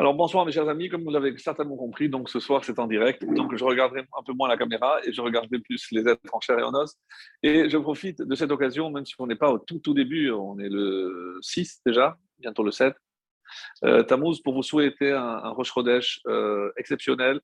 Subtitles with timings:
[0.00, 2.86] Alors bonsoir mes chers amis, comme vous l'avez certainement compris, donc ce soir c'est en
[2.86, 6.22] direct, donc je regarderai un peu moins la caméra et je regarderai plus les êtres
[6.32, 6.96] en chair et en os.
[7.42, 10.30] Et je profite de cette occasion, même si on n'est pas au tout tout début,
[10.30, 12.94] on est le 6 déjà, bientôt le 7,
[13.84, 15.72] euh, Tammuz, pour vous souhaiter un, un Rosh
[16.26, 17.40] euh, exceptionnel,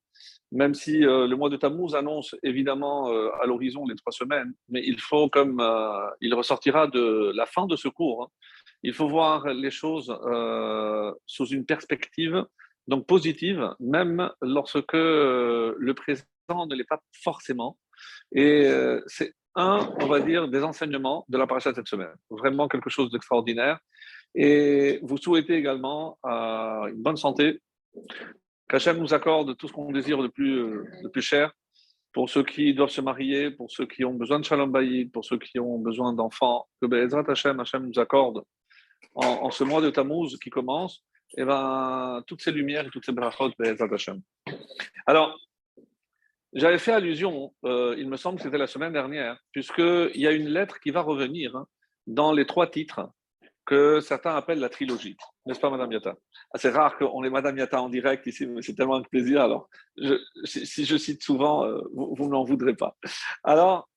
[0.53, 4.55] même si euh, le mois de Tammuz annonce évidemment euh, à l'horizon les trois semaines,
[4.71, 5.63] mais il faut, comme
[6.21, 8.29] il ressortira de la fin de ce cours, hein,
[8.87, 12.45] il faut voir les choses euh, sous une perspective
[12.87, 16.23] donc positive, même lorsque euh, le présent
[16.69, 17.77] ne l'est pas forcément.
[18.31, 22.15] Et euh, c'est un, on va dire, des enseignements de la paracha cette semaine.
[22.31, 23.81] Vraiment quelque chose d'extraordinaire.
[24.37, 27.61] Et vous souhaitez également une bonne santé,
[28.69, 31.51] qu'Hachem nous accorde tout ce qu'on désire de plus, cher,
[32.13, 35.25] pour ceux qui doivent se marier, pour ceux qui ont besoin de Shalom Bayit, pour
[35.25, 38.45] ceux qui ont besoin d'enfants, que Be'ezrat Hachem, Hachem nous accorde
[39.15, 41.05] en, ce mois de Tammuz qui commence,
[41.37, 43.51] et ben, toutes ces lumières et toutes ces brachot.
[45.07, 45.39] Alors,
[46.53, 50.33] j'avais fait allusion, euh, il me semble que c'était la semaine dernière, puisqu'il y a
[50.33, 51.67] une lettre qui va revenir hein,
[52.07, 53.11] dans les trois titres
[53.67, 55.17] que certains appellent la trilogie.
[55.45, 56.15] N'est-ce pas, Madame Yata?
[56.55, 59.43] Ah, C'est rare qu'on ait Madame Yata en direct ici, mais c'est tellement un plaisir.
[59.43, 59.69] Alors,
[60.45, 62.97] si, je cite souvent, euh, vous, vous ne m'en voudrez pas.
[63.43, 63.89] Alors,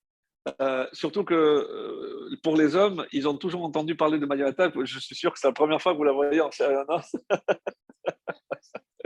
[0.62, 4.72] euh, surtout que euh, pour les hommes, ils ont toujours entendu parler de Madame Yata.
[4.84, 7.16] Je suis sûr que c'est la première fois que vous la voyez en os.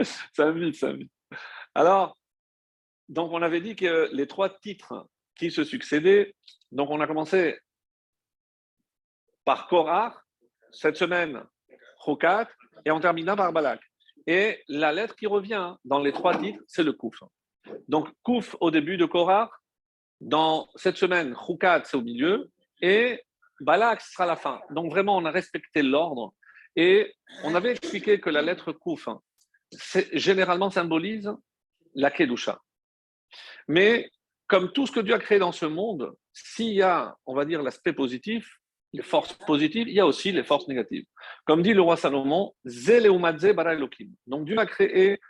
[0.32, 1.10] ça invite, ça invite.
[1.74, 2.16] Alors,
[3.08, 6.34] donc on avait dit que les trois titres qui se succédaient,
[6.70, 7.58] donc on a commencé
[9.44, 10.14] par Korah,
[10.70, 11.44] cette semaine,
[12.04, 12.48] Chokat,
[12.84, 13.80] et on termina par Balak.
[14.26, 17.22] Et la lettre qui revient dans les trois titres, c'est le Kouf.
[17.88, 19.50] Donc Kouf au début de Korah,
[20.20, 23.22] dans cette semaine, Chokat, c'est au milieu, et
[23.60, 24.60] Balak, sera la fin.
[24.70, 26.34] Donc vraiment, on a respecté l'ordre.
[26.76, 29.08] Et on avait expliqué que la lettre Kouf,
[29.70, 31.32] c'est- généralement symbolise
[31.94, 32.60] la Kedusha.
[33.68, 34.10] Mais
[34.48, 37.44] comme tout ce que Dieu a créé dans ce monde, s'il y a, on va
[37.44, 38.58] dire, l'aspect positif,
[38.92, 41.06] les forces positives, il y a aussi les forces négatives.
[41.44, 44.12] Comme dit le roi Salomon, bara Elohim.
[44.26, 45.20] Donc Dieu a créé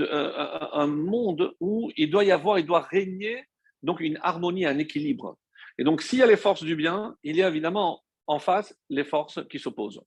[0.00, 3.44] euh, un monde où il doit y avoir, il doit régner
[3.84, 5.36] donc une harmonie, un équilibre.
[5.78, 8.76] Et donc s'il y a les forces du bien, il y a évidemment en face
[8.88, 10.00] les forces qui s'opposent.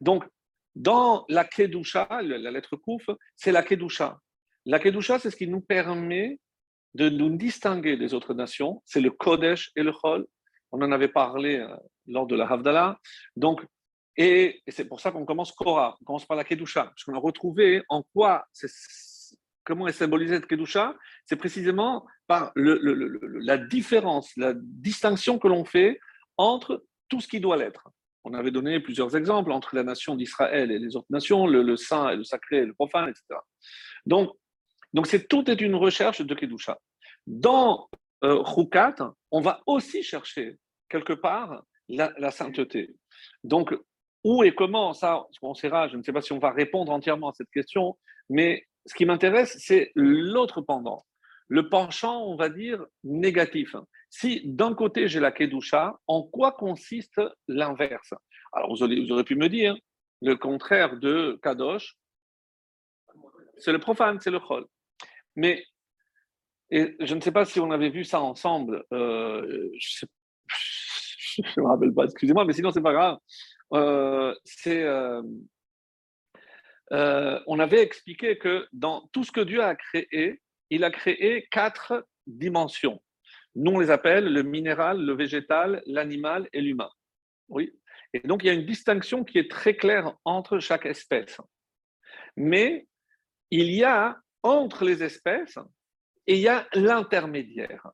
[0.00, 0.24] Donc
[0.74, 3.06] dans la Kedusha, la lettre Kouf,
[3.36, 4.18] c'est la Kedusha.
[4.64, 6.38] La Kedusha, c'est ce qui nous permet
[6.94, 8.82] de nous distinguer des autres nations.
[8.84, 10.26] C'est le Kodesh et le Chol.
[10.70, 12.98] On en avait parlé euh, lors de la Havdalah.
[13.36, 13.64] Donc,
[14.16, 17.14] et, et c'est pour ça qu'on commence Korah, on commence par la Kedusha, parce qu'on
[17.14, 18.68] a retrouvé en quoi, c'est,
[19.68, 20.96] comment est symbolisée cette Kedusha,
[21.26, 26.00] c'est précisément par la différence, la distinction que l'on fait
[26.38, 27.86] entre tout ce qui doit l'être.
[28.24, 32.08] On avait donné plusieurs exemples entre la nation d'Israël et les autres nations, le, saint
[32.08, 33.38] et le sacré et le profane, etc.
[34.06, 34.30] Donc,
[34.94, 36.78] donc c'est tout est une recherche de Kedusha.
[37.26, 37.90] Dans
[38.24, 38.96] euh, Chukat,
[39.30, 40.56] on va aussi chercher
[40.88, 42.96] quelque part la, la sainteté.
[43.44, 43.74] Donc,
[44.24, 47.28] où et comment, ça, on sera, je ne sais pas si on va répondre entièrement
[47.28, 47.98] à cette question,
[48.30, 51.04] mais ce qui m'intéresse, c'est l'autre pendant,
[51.48, 53.76] le penchant, on va dire, négatif.
[54.10, 58.14] Si d'un côté j'ai la Kedusha, en quoi consiste l'inverse?
[58.52, 59.76] Alors, vous aurez, pu me dire,
[60.22, 61.96] le contraire de Kadosh,
[63.58, 64.64] c'est le profane, c'est le Chol.
[65.36, 65.64] Mais
[66.70, 68.84] et je ne sais pas si on avait vu ça ensemble.
[68.92, 70.06] euh, je
[71.38, 73.18] ne me rappelle pas, excusez-moi, mais sinon, c'est pas grave.
[73.74, 75.22] Euh, c'est, euh,
[76.92, 80.40] euh, on avait expliqué que dans tout ce que Dieu a créé,
[80.70, 83.00] il a créé quatre dimensions.
[83.54, 86.90] Nous, on les appelle le minéral, le végétal, l'animal et l'humain.
[87.48, 87.72] Oui.
[88.14, 91.38] Et donc, il y a une distinction qui est très claire entre chaque espèce.
[92.36, 92.86] Mais
[93.50, 95.58] il y a entre les espèces
[96.26, 97.90] et il y a l'intermédiaire.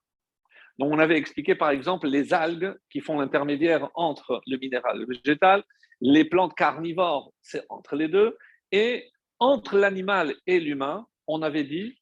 [0.79, 5.01] Donc, on avait expliqué par exemple les algues qui font l'intermédiaire entre le minéral et
[5.01, 5.65] le végétal,
[6.01, 8.37] les plantes carnivores, c'est entre les deux,
[8.75, 11.97] et entre l'animal et l'humain, on avait dit,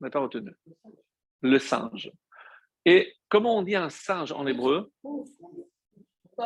[0.00, 0.52] on n'a pas retenu,
[1.40, 2.12] le singe.
[2.84, 4.92] Et comment on dit un singe en hébreu?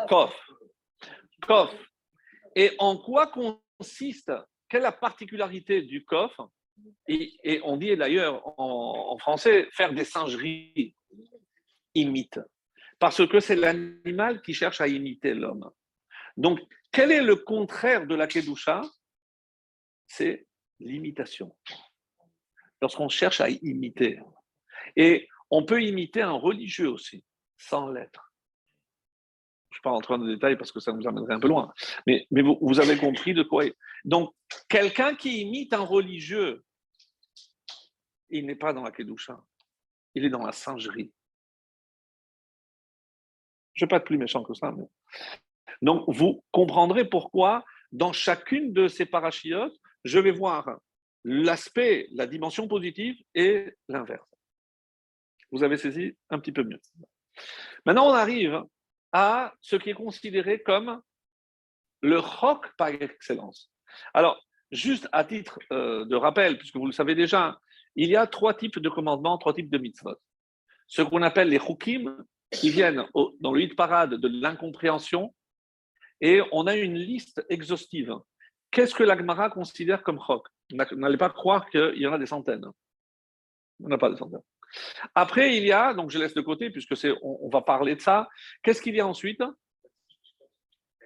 [0.09, 0.35] Kof.
[1.47, 1.71] Kof.
[2.57, 4.33] Et en quoi consiste,
[4.71, 6.35] quelle est la particularité du kof?
[7.09, 10.97] Et, on dit d'ailleurs en, en français faire des singeries,
[11.95, 12.41] imite.
[12.99, 15.71] Parce que c'est l'animal qui cherche à imiter l'homme.
[16.39, 16.59] Donc,
[16.93, 18.83] quel est le contraire de la Kedusha?
[20.07, 20.47] C'est
[20.79, 21.57] l'imitation.
[22.81, 24.21] Lorsqu'on cherche à imiter.
[24.97, 27.25] Et on peut imiter un religieux aussi,
[27.57, 28.33] sans l'être.
[29.71, 31.49] Je ne vais pas rentrer dans les détails parce que ça nous amènerait un peu
[31.49, 31.73] loin.
[32.07, 33.65] Mais, mais vous, avez compris de quoi.
[34.05, 34.35] Donc,
[34.69, 36.63] quelqu'un qui imite un religieux,
[38.29, 39.43] il n'est pas dans la Kedusha,
[40.15, 41.13] il est dans la singerie.
[43.75, 44.75] Je ne vais pas être plus méchant que ça.
[45.83, 50.79] Donc, vous comprendrez pourquoi, dans chacune de ces parachiotes, je vais voir
[51.25, 54.27] l'aspect, la dimension positive et l'inverse.
[55.51, 56.81] Vous avez saisi un petit peu mieux.
[57.85, 58.63] Maintenant, on arrive
[59.13, 61.03] à ce qui est considéré comme
[62.01, 63.71] le roc par excellence.
[64.15, 64.41] Alors,
[64.71, 67.59] juste à titre euh, de rappel, puisque vous le savez déjà,
[67.95, 70.17] il y a trois types de commandements, trois types de mitzvot.
[70.87, 73.07] Ce qu'on appelle les chukim, qui viennent
[73.41, 75.35] dans le hit parade de l'incompréhension,
[76.23, 78.15] et on a une liste exhaustive.
[78.71, 82.65] Qu'est-ce que l'Agmara considère comme roc N'allez pas croire qu'il y en a des centaines.
[83.83, 84.41] On n'a pas des centaines.
[85.15, 88.01] Après, il y a, donc je laisse de côté puisque c'est, on, va parler de
[88.01, 88.29] ça.
[88.63, 89.43] Qu'est-ce qu'il y a ensuite?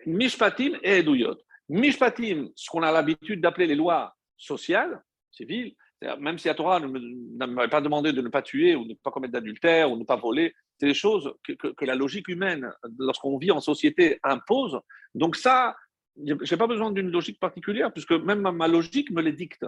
[0.05, 1.39] Mishpatim et Eduyot.
[1.69, 5.03] Mishpatim, ce qu'on a l'habitude d'appeler les lois sociales,
[5.33, 5.75] civiles,
[6.19, 9.11] même si la Torah ne m'avait pas demandé de ne pas tuer ou ne pas
[9.11, 13.51] commettre d'adultère ou ne pas voler, c'est des choses que, la logique humaine, lorsqu'on vit
[13.51, 14.79] en société, impose.
[15.15, 15.75] Donc ça,
[16.23, 19.65] je n'ai pas besoin d'une logique particulière, puisque même ma logique me les dicte.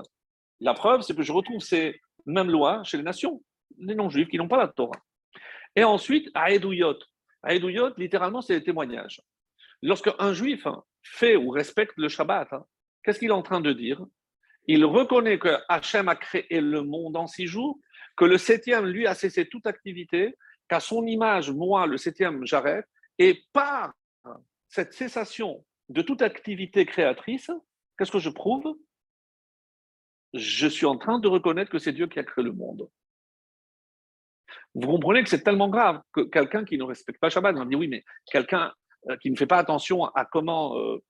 [0.60, 3.42] La preuve, c'est que je retrouve ces mêmes lois chez les nations,
[3.78, 5.00] les non-juifs qui n'ont pas la Torah.
[5.76, 6.98] Et ensuite, à Aedouyot,
[7.96, 9.22] littéralement, c'est les témoignages.
[9.82, 10.66] Lorsque un juif
[11.02, 12.64] fait ou respecte le Shabbat, hein,
[13.02, 14.04] qu'est-ce qu'il est en train de dire?
[14.68, 17.80] Il reconnaît que Hachem a créé le monde en six jours,
[18.16, 20.36] que le septième, lui, a cessé toute activité,
[20.68, 22.86] qu'à son image, moi, le septième, j'arrête,
[23.18, 23.94] et par
[24.68, 27.50] cette cessation de toute activité créatrice,
[27.96, 28.76] qu'est-ce que je prouve?
[30.34, 32.90] Je suis en train de reconnaître que c'est Dieu qui a créé le monde.
[34.74, 37.74] Vous comprenez que c'est tellement grave que quelqu'un qui ne respecte pas Shabbat, on dit
[37.74, 38.72] oui, mais quelqu'un
[39.08, 41.02] euh, qui ne fait pas attention à comment euh,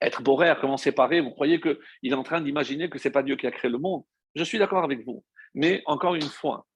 [0.00, 3.22] être boraire, comment séparer, vous croyez qu'il est en train d'imaginer que ce n'est pas
[3.22, 4.04] Dieu qui a créé le monde?
[4.34, 5.24] Je suis d'accord avec vous.
[5.54, 6.66] Mais encore une fois,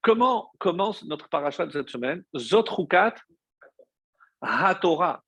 [0.00, 2.24] comment commence notre parachat de cette semaine?
[2.36, 3.14] Zotrukat
[4.40, 5.22] HaTorah.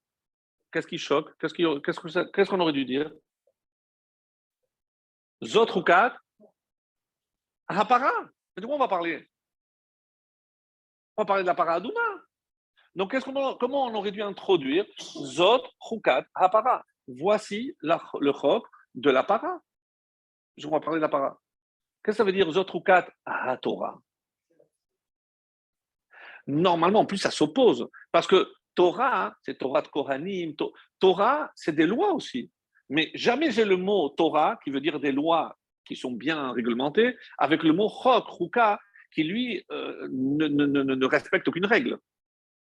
[0.73, 1.37] Qu'est-ce qui choque?
[1.39, 3.13] Qu'est-ce qu'on aurait dû dire?
[5.45, 6.19] Zot ou quatre
[7.69, 8.13] Hapara.
[8.57, 9.29] De quoi on va parler?
[11.17, 12.01] On va parler de la paradouma.
[12.95, 13.15] Donc,
[13.59, 16.83] comment on aurait dû introduire Zot, Chukat, Hapara?
[17.07, 19.61] Voici le chok de la para.
[20.57, 21.39] Je vais parler de la para.
[22.03, 23.09] Qu'est-ce que ça veut dire Zot, Chukat,
[23.63, 24.01] Torah
[26.47, 27.89] Normalement, en plus, ça s'oppose.
[28.11, 30.55] Parce que Torah, c'est Torah de Kohanim.
[30.99, 32.51] Torah, c'est des lois aussi.
[32.89, 37.17] Mais jamais j'ai le mot Torah, qui veut dire des lois qui sont bien réglementées,
[37.39, 38.81] avec le mot Chok, Ruka,
[39.13, 41.99] qui lui euh, ne, respecte aucune règle,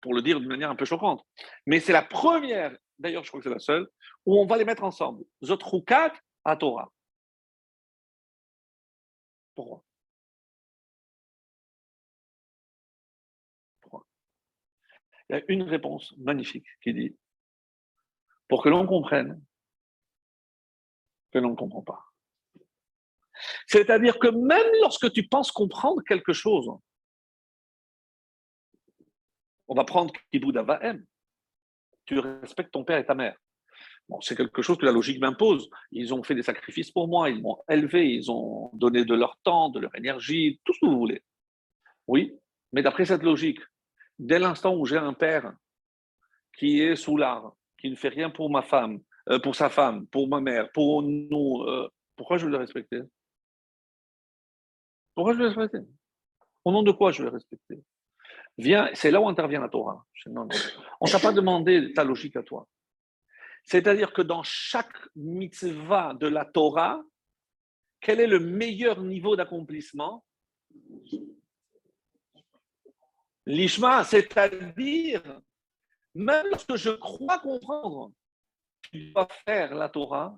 [0.03, 1.25] pour le dire d'une manière un peu choquante.
[1.67, 3.89] Mais c'est la première, d'ailleurs je crois que c'est la seule,
[4.27, 5.25] où on va les mettre ensemble.
[5.43, 6.13] Zot Rukat
[6.45, 6.93] à Torah.
[9.55, 9.83] Pourquoi?
[15.29, 17.17] Il y a une réponse magnifique qui dit
[18.49, 19.43] pour que l'on comprenne
[21.31, 22.05] que l'on ne comprend pas.
[23.67, 26.69] C'est-à-dire que même lorsque tu penses comprendre quelque chose,
[29.73, 31.03] on va prendre Kibud Avahem,
[32.05, 33.35] tu respectes ton père et ta mère.
[34.07, 35.71] Bon, c'est quelque chose que la logique m'impose.
[35.93, 39.39] Ils ont fait des sacrifices pour moi, ils m'ont élevé, ils ont donné de leur
[39.39, 41.23] temps, de leur énergie, tout ce que vous voulez.
[42.07, 42.35] Oui,
[42.75, 43.61] mais d'après cette logique,
[44.19, 45.55] dès l'instant où j'ai un père
[46.59, 50.07] qui est sous l'art, qui ne fait rien pour ma femme, euh, pour sa femme,
[50.09, 53.01] pour ma mère, pour nous, euh, pourquoi je vais le respecter?
[55.15, 55.89] Pourquoi je vais le respecter?
[56.63, 57.83] Au nom de quoi je vais le respecter?
[58.59, 60.05] C'est là où intervient la Torah.
[60.27, 62.69] On ne t'a pas demandé ta logique à toi.
[63.65, 67.03] C'est-à-dire que dans chaque mitzvah de la Torah,
[68.01, 70.25] quel est le meilleur niveau d'accomplissement?
[73.47, 75.41] L'ishma, c'est-à-dire,
[76.15, 78.13] même lorsque je crois comprendre,
[78.83, 80.37] tu dois faire la Torah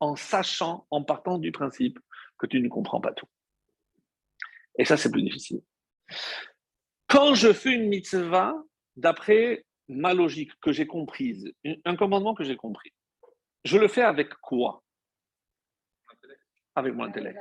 [0.00, 1.98] en sachant, en partant du principe
[2.38, 3.28] que tu ne comprends pas tout.
[4.78, 5.62] Et ça, c'est plus difficile.
[7.12, 8.54] Quand je fais une mitzvah,
[8.96, 11.52] d'après ma logique que j'ai comprise,
[11.84, 12.90] un commandement que j'ai compris,
[13.66, 14.82] je le fais avec quoi?
[16.74, 17.38] Avec mon intellect,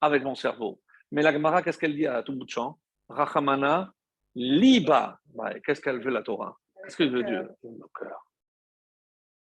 [0.00, 0.80] avec mon cerveau.
[1.10, 2.78] Mais la Gemara, qu'est-ce qu'elle dit à tout bout de champ?
[3.10, 3.92] Rachamana
[4.34, 5.20] Liba.
[5.62, 6.58] Qu'est-ce qu'elle veut la Torah?
[6.82, 7.50] Qu'est-ce que veut Dieu?
[7.64, 8.26] Le cœur.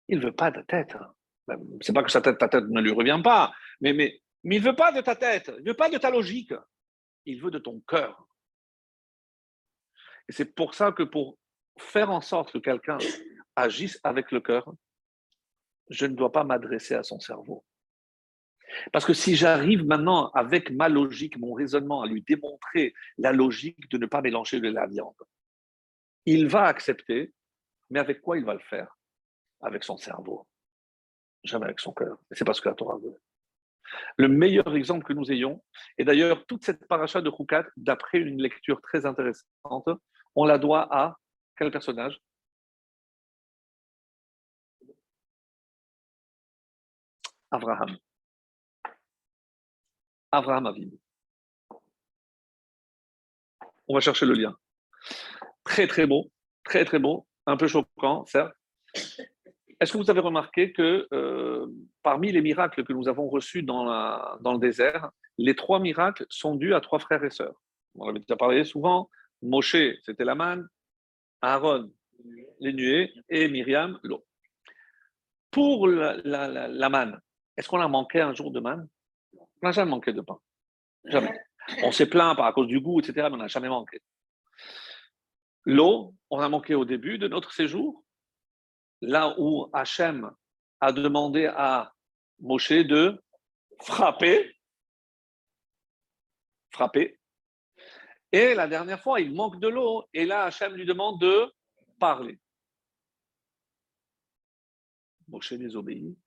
[0.09, 0.95] Il ne veut pas de tête.
[1.49, 4.57] Ben, c'est pas que sa tête, ta tête ne lui revient pas, mais, mais, mais
[4.57, 6.53] il ne veut pas de ta tête, il ne veut pas de ta logique.
[7.25, 8.29] Il veut de ton cœur.
[10.29, 11.39] Et c'est pour ça que pour
[11.79, 12.99] faire en sorte que quelqu'un
[13.57, 14.73] agisse avec le cœur,
[15.91, 17.65] je ne dois pas m'adresser à son cerveau.
[18.93, 23.89] Parce que si j'arrive maintenant avec ma logique, mon raisonnement, à lui démontrer la logique
[23.91, 25.15] de ne pas mélanger de la viande,
[26.27, 27.33] il va accepter,
[27.91, 28.97] mais avec quoi il va le faire?
[29.61, 30.47] Avec son cerveau,
[31.45, 32.19] jamais avec son cœur.
[32.33, 33.21] C'est parce que la Torah veut.
[34.17, 35.63] Le meilleur exemple que nous ayons,
[35.99, 39.89] et d'ailleurs toute cette paracha de Khukat, d'après une lecture très intéressante,
[40.35, 41.17] on la doit à
[41.57, 42.21] quel personnage?
[47.51, 47.97] Abraham.
[50.33, 50.99] Abraham Avinu.
[53.87, 54.57] On va chercher le lien.
[55.63, 56.33] Très très beau,
[56.65, 58.55] très très beau, un peu choquant, certes.
[59.81, 61.67] Est-ce que vous avez remarqué que euh,
[62.03, 63.85] parmi les miracles que nous avons reçus dans,
[64.41, 67.61] dans, le désert, les trois miracles sont dus à trois frères et sœurs?
[67.95, 69.11] On avait déjà parlé souvent.
[69.43, 70.69] Moshe, c'était la manne.
[71.41, 71.93] Aaron,
[72.61, 73.13] les nuées.
[73.29, 74.25] Et Myriam, l'eau.
[75.51, 76.17] Pour la,
[76.69, 77.21] la manne,
[77.57, 78.89] est-ce qu'on a manqué un jour de manne?
[79.33, 80.39] On n'a jamais manqué de pain.
[81.05, 81.39] Jamais.
[81.83, 84.01] On s'est plaint par à cause du goût, etc., mais on n'a jamais manqué.
[85.65, 88.05] L'eau, on a manqué au début de notre séjour,
[89.01, 90.31] là où Hachem
[90.81, 91.95] a demandé à
[92.41, 93.23] Moshe de
[93.81, 94.55] frapper,
[96.71, 97.19] frapper.
[98.35, 101.55] Et la dernière fois, il manque de l'eau, et là, Hachem lui demande de
[102.01, 102.41] parler.
[105.29, 106.19] Moshe désobéit.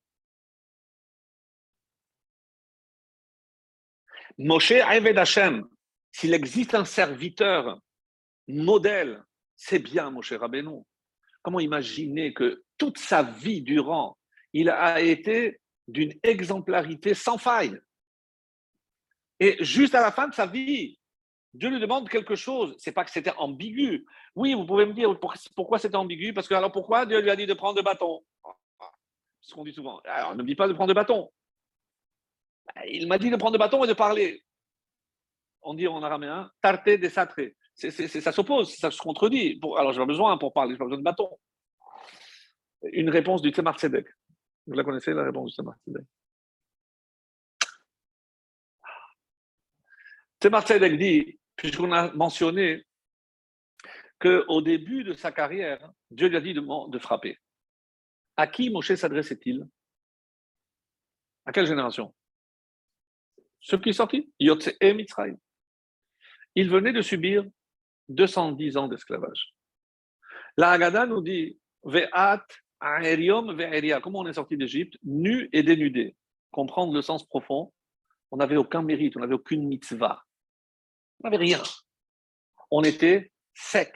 [4.37, 5.67] Moshe Eved Hashem,
[6.13, 7.77] s'il existe un serviteur
[8.47, 9.21] modèle,
[9.57, 10.83] c'est bien Moshe Rabbeinu.
[11.41, 14.17] Comment imaginer que toute sa vie durant,
[14.53, 15.59] il a été
[15.89, 17.77] d'une exemplarité sans faille?
[19.41, 20.96] Et juste à la fin de sa vie,
[21.53, 22.75] Dieu lui demande quelque chose.
[22.77, 24.05] C'est pas que c'était ambigu.
[24.35, 25.17] Oui, vous pouvez me dire
[25.55, 28.23] pourquoi c'était ambigu Parce que alors pourquoi Dieu lui a dit de prendre le bâton?
[29.41, 29.99] Ce qu'on dit souvent.
[30.05, 31.31] Alors, ne me dit pas de prendre le bâton.
[32.89, 34.43] Il m'a dit de prendre le bâton et de parler.
[35.61, 37.55] On dit en araméen, tarte des satrés.
[37.73, 39.59] ça s'oppose, ça se contredit.
[39.77, 41.29] alors, j'ai pas besoin pour parler, j'ai pas besoin de bâton.
[42.83, 44.07] Une réponse du Tzemar Tzedek.
[44.67, 46.05] Vous la connaissez, la réponse du Tzemar Tzedek?
[50.39, 52.85] Tzemar Tzedek dit, puisqu'on a mentionné
[54.19, 57.37] qu'au début de sa carrière, Dieu lui a dit de, frapper.
[58.35, 59.67] À qui Moshe s'adressait-il?
[61.45, 62.13] À quelle génération?
[63.59, 65.37] Ce qui sorti, Yotze et Mitzrayim.
[66.55, 67.45] Il venait de subir
[68.09, 69.53] 210 ans d'esclavage.
[70.55, 72.45] La Haggadah nous dit Ve'at
[72.81, 74.01] aerium ve'eria.
[74.01, 74.97] Comment on est sorti d'Égypte?
[75.03, 76.15] Nu et dénudé.
[76.51, 77.73] Comprendre le sens profond.
[78.31, 80.26] On n'avait aucun mérite, on n'avait aucune mitzvah.
[81.19, 81.61] On n'avait rien.
[82.71, 83.93] On était sec.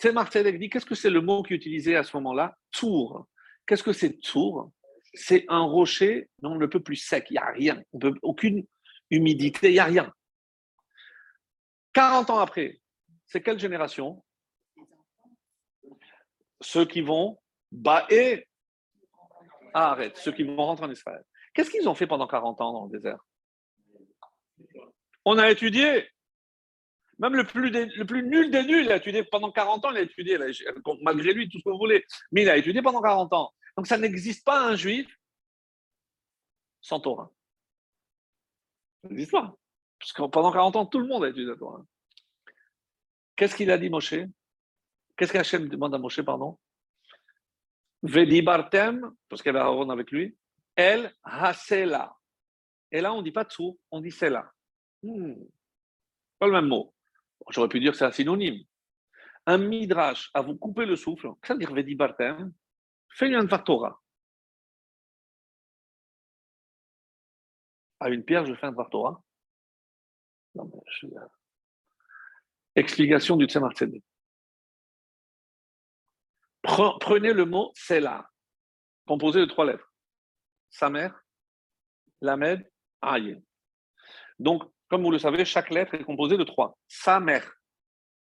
[0.00, 2.56] Tzemar dit qu'est-ce que c'est le mot qui utilisé à ce moment-là?
[2.72, 3.28] Tour.
[3.66, 4.72] Qu'est-ce que c'est tour?
[5.12, 7.82] C'est un rocher non le peu plus sec, il n'y a rien,
[8.22, 8.64] aucune
[9.10, 10.12] humidité, il n'y a rien.
[11.92, 12.80] 40 ans après,
[13.26, 14.24] c'est quelle génération?
[16.60, 17.38] Ceux qui vont
[17.72, 18.46] baer
[19.74, 21.22] ah, arrête, ceux qui vont rentrer en Israël.
[21.54, 23.18] Qu'est-ce qu'ils ont fait pendant 40 ans dans le désert?
[25.32, 26.08] On a étudié.
[27.20, 30.36] Même le plus, nul des nuls, il a étudié pendant 40 ans, il a étudié,
[31.02, 32.04] malgré lui, tout ce que vous voulez.
[32.32, 33.54] Mais il a étudié pendant 40 ans.
[33.76, 35.08] Donc ça n'existe pas un juif
[36.80, 37.30] sans Torah.
[39.02, 39.56] Ça n'existe pas.
[40.00, 41.84] Parce que pendant 40 ans, tout le monde a étudié la Torah.
[43.36, 44.14] Qu'est-ce qu'il a dit Moshe?
[45.16, 46.58] Qu'est-ce qu'Hachem demande à Moshe, pardon?
[48.02, 50.36] Vedi Bartem, parce qu'il y avait Aaron avec lui,
[50.74, 52.16] El Hasela.
[52.90, 54.50] Et là, on ne dit pas dessous, on dit Sela.
[55.02, 55.34] Hmm.
[56.38, 56.94] Pas le même mot.
[57.50, 58.64] J'aurais pu dire que c'est un synonyme.
[59.46, 62.52] Un midrash à vous couper le souffle, ça dire Vedi Bartem
[63.08, 64.00] Fais-lui un Torah.
[67.98, 69.22] À une pierre, je fais un Torah.
[72.74, 73.72] Explication du Tzemar
[76.62, 78.28] Prenez le mot Sela,
[79.06, 79.92] composé de trois lettres.
[80.70, 81.08] Samer,
[82.20, 82.70] Lamed,
[83.02, 83.40] Ayin.
[84.38, 86.76] Donc, comme vous le savez, chaque lettre est composée de trois.
[86.88, 87.40] Samer,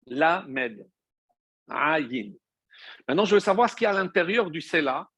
[0.07, 0.85] Lamed,
[1.71, 2.33] Ayin.
[3.07, 5.09] Maintenant, je veux savoir ce qu'il y a à l'intérieur du Sela.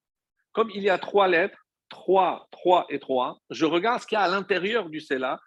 [0.51, 1.57] Comme il y a trois lettres,
[1.89, 5.39] 3, 3 et 3, je regarde ce qu'il y a à l'intérieur du Sela.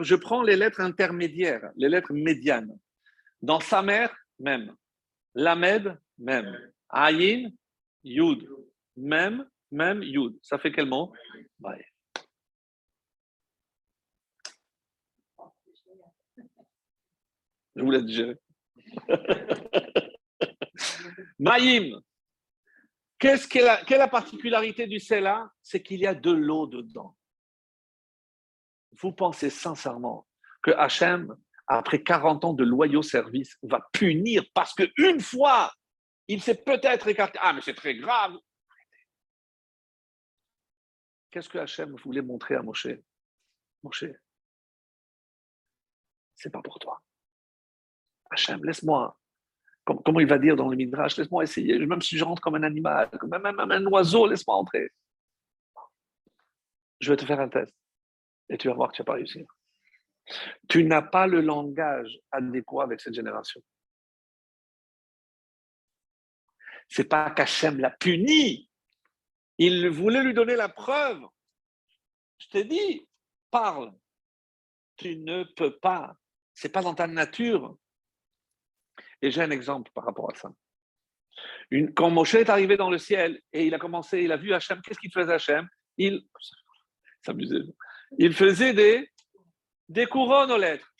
[0.00, 2.78] Je prends les lettres intermédiaires, les lettres médianes.
[3.40, 4.06] Dans Samer,
[4.38, 4.74] même.
[5.34, 6.72] Lamed, même.
[6.90, 7.50] Ayin,
[8.04, 8.48] Yud.
[8.96, 10.38] Même, même, Yud.
[10.42, 11.12] Ça fait quel mot?
[17.76, 18.36] Je vous laisse digérer.
[21.38, 22.00] Maïm.
[23.18, 25.50] Quelle est la particularité du Sela?
[25.62, 27.16] C'est qu'il y a de l'eau dedans.
[29.00, 30.26] Vous pensez sincèrement
[30.62, 31.34] que Hachem,
[31.66, 35.72] après 40 ans de loyaux services, va punir parce qu'une fois,
[36.28, 37.38] il s'est peut-être écarté.
[37.40, 38.36] Ah, mais c'est très grave.
[41.30, 42.88] Qu'est-ce que Hachem voulait montrer à Moshe?
[43.82, 44.04] Moshe,
[46.36, 47.00] c'est pas pour toi.
[48.32, 49.16] Hachem, laisse-moi.
[49.84, 51.16] Comment il va dire dans le Midrash?
[51.16, 51.78] Laisse-moi essayer.
[51.86, 54.90] Même si je rentre comme un animal, même, un oiseau, laisse-moi entrer.
[57.00, 57.74] Je vais te faire un test.
[58.48, 59.44] Et tu vas voir que tu n'as pas réussi.
[60.68, 63.60] Tu n'as pas le langage adéquat avec cette génération.
[66.88, 68.70] C'est pas qu'Hachem l'a puni.
[69.58, 71.22] Il voulait lui donner la preuve.
[72.38, 73.08] Je t'ai dit,
[73.50, 73.92] parle.
[74.96, 76.16] Tu ne peux pas.
[76.54, 77.76] C'est pas dans ta nature.
[79.22, 80.52] Et j'ai un exemple par rapport à ça.
[81.94, 84.80] Quand Moshe est arrivé dans le ciel et il a commencé, il a vu Hachem,
[84.82, 85.66] qu'est-ce qu'il faisait Hachem?
[85.96, 86.22] Il
[87.24, 87.62] s'amusait.
[88.18, 89.10] Il faisait des,
[89.88, 90.92] des couronnes aux lettres.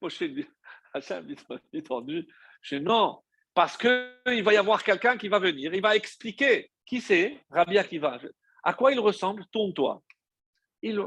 [0.00, 0.46] Moshe dit,
[0.92, 1.34] Hachem,
[1.72, 2.28] est tendu.
[2.60, 3.22] Je dis non,
[3.54, 7.78] parce qu'il va y avoir quelqu'un qui va venir, il va expliquer qui c'est, Rabbi
[7.78, 8.18] Akiva.
[8.62, 9.46] À quoi il ressemble?
[9.46, 10.02] Tourne-toi.
[10.82, 11.02] Il,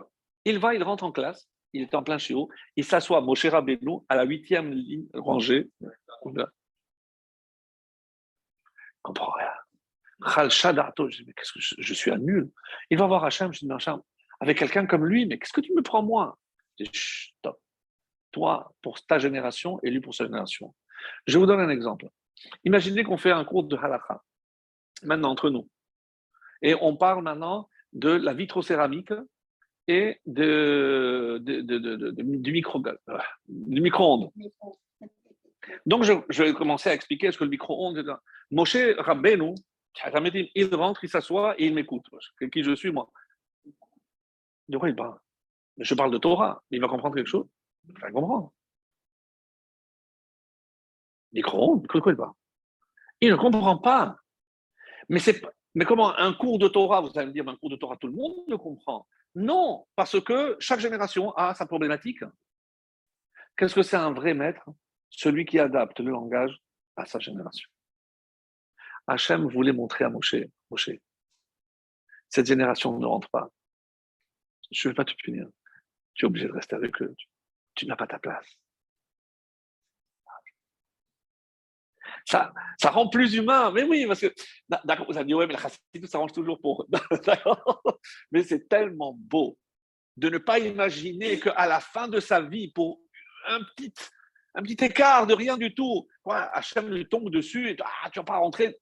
[0.46, 4.00] il va, il rentre en classe, il est en plein chiot, il s'assoit, Moshe Rabbeinu,
[4.08, 5.70] à la huitième ligne rangée.
[6.26, 6.42] Je
[9.04, 9.52] comprends rien.
[10.22, 11.34] Je mais
[11.78, 12.50] je, suis un nul.
[12.90, 14.02] Il va voir Hachem, je dis, Hachem,
[14.40, 16.38] avec quelqu'un comme lui, mais qu'est-ce que tu me prends moi?
[16.80, 17.60] Je dis, stop.
[18.32, 20.74] Toi, pour ta génération, et lui pour sa génération.
[21.28, 22.08] Je vous donne un exemple.
[22.64, 24.24] Imaginez qu'on fait un cours de halakha,
[25.04, 25.70] maintenant entre nous.
[26.62, 29.14] Et on parle maintenant de la vitrocéramique
[29.88, 34.32] et de, du micro-ondes.
[35.86, 38.06] Donc, je, vais commencer à expliquer ce que le micro-ondes est.
[38.52, 39.56] Moshe Rabbeinu,
[40.56, 42.06] il rentre, il s'assoit et il m'écoute.
[42.52, 43.10] Qui je suis, moi?
[44.68, 45.20] De quoi il parle?
[45.78, 46.64] Je parle de Torah.
[46.72, 47.48] Il va comprendre quelque chose?
[47.88, 48.52] Il va comprendre.
[51.34, 52.34] Micro-ondes De quoi il parle?
[53.22, 54.18] Il ne comprend pas.
[55.10, 55.20] Mais,
[55.76, 58.08] mais comment Un cours de Torah, vous allez me dire, un cours de Torah, tout
[58.08, 59.08] le monde le comprend.
[59.36, 62.24] Non, parce que chaque génération a sa problématique.
[63.58, 64.66] Qu'est-ce que c'est un vrai maître?
[65.10, 66.58] Celui qui adapte le langage
[66.96, 67.70] à sa génération.
[69.08, 70.36] Hachem voulait montrer à Moshe,
[70.72, 70.90] Moshe,
[72.30, 73.50] cette génération ne rentre pas.
[74.72, 75.48] Je ne vais pas te punir.
[76.14, 77.16] Tu es obligé de rester avec eux.
[77.76, 78.58] tu n'as pas ta place.
[82.26, 82.52] Ça,
[82.84, 83.72] rend plus humain.
[83.72, 84.34] Mais oui, parce que,
[84.84, 86.88] d'accord, vous avez dit, ouais, mais la tout ça range toujours pour.
[88.32, 89.58] mais c'est tellement beau
[90.18, 93.02] de ne pas imaginer qu'à la fin de sa vie, pour
[93.48, 93.94] un petit,
[94.56, 98.20] un petit écart de rien du tout, quoi, Hachem lui tombe dessus et ah, tu
[98.20, 98.78] vas pas rentrer.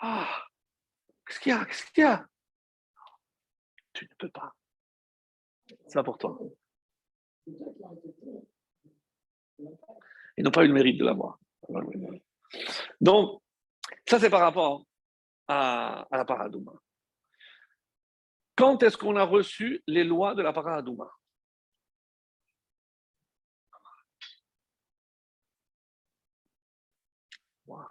[0.00, 0.44] Ah,
[1.26, 2.26] qu'est-ce qu'il y a Qu'est-ce qu'il y a?
[3.92, 4.54] Tu ne peux pas.
[5.86, 6.38] C'est pas pour toi.
[10.36, 11.38] Ils n'ont pas eu le mérite de l'avoir.
[13.00, 13.42] Donc,
[14.08, 14.86] ça c'est par rapport
[15.48, 16.72] à, la paradouma.
[18.56, 21.10] Quand est-ce qu'on a reçu les lois de la paradouma?
[27.66, 27.86] Wow.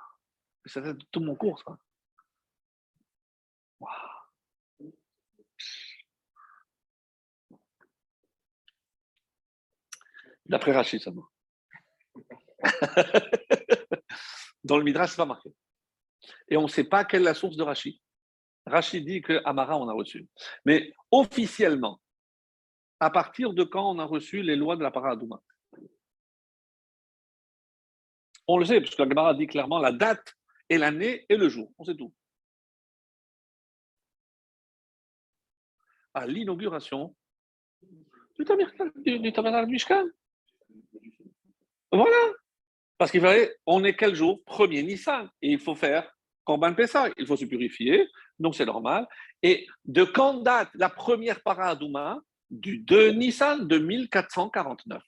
[0.65, 1.77] C'est tout mon cours, ça.
[10.45, 11.27] D'après Rachid seulement.
[14.63, 15.51] Dans le Midrash, ce pas marqué.
[16.47, 17.97] Et on ne sait pas quelle est la source de Rachid.
[18.65, 20.27] Rachid dit que Amara, on a reçu.
[20.65, 21.99] Mais officiellement,
[22.99, 25.41] à partir de quand on a reçu les lois de la Paradouma
[28.47, 30.35] On le sait, parce que la dit clairement la date
[30.69, 31.71] et l'année et le jour.
[31.79, 32.13] On sait tout.
[36.13, 37.15] À l'inauguration
[38.37, 40.05] du tabernacle du Mishkan.
[41.91, 42.33] Voilà.
[43.01, 44.43] Parce qu'il fallait, on est quel jour?
[44.45, 45.27] Premier Nissan.
[45.41, 47.09] Et il faut faire Corban Pessah.
[47.17, 48.07] Il faut se purifier.
[48.37, 49.07] Donc c'est normal.
[49.41, 52.19] Et de quand date la première paradouma
[52.51, 55.01] Du 2 Nissan de 1449.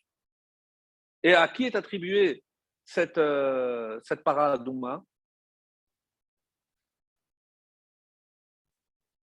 [1.22, 2.44] Et à qui est attribuée
[2.84, 5.04] cette, euh, cette paradouma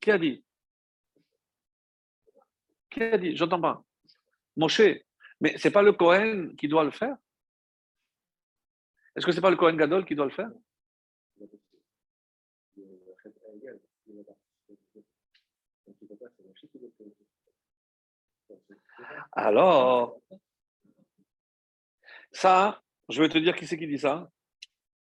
[0.03, 0.45] Qui a dit?
[2.91, 3.35] Qui a dit?
[3.39, 3.83] J'entends pas.
[4.55, 4.83] Moshe.
[5.41, 7.17] Mais ce n'est pas le Cohen qui doit le faire?
[9.17, 10.51] Est-ce que ce n'est pas le Kohen Gadol qui doit le faire?
[19.33, 20.21] Alors,
[22.33, 24.31] ça, je vais te dire qui c'est qui dit ça.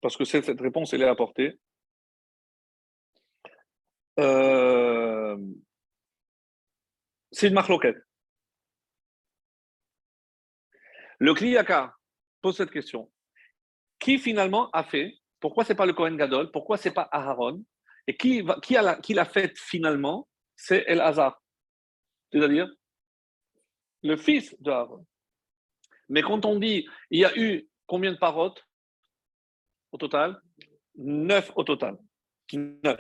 [0.02, 1.60] parce que cette, réponse, elle est apportée.
[4.20, 5.38] Euh,
[7.32, 7.98] c'est une marloquette.
[11.20, 11.96] Le Kliyaka
[12.42, 13.12] pose cette question.
[14.02, 17.64] Qui finalement a fait Pourquoi c'est pas le Kohen Gadol Pourquoi c'est pas Aharon
[18.08, 21.42] Et qui, qui, a qui l'a fait finalement C'est El Hazar.
[22.34, 22.68] C'est-à-dire
[24.04, 25.06] le fils de Aaron.
[26.10, 28.66] Mais quand on dit, il y a eu combien de parottes
[29.92, 30.42] au total?
[30.96, 31.98] Neuf au total.
[32.54, 33.00] Neuf.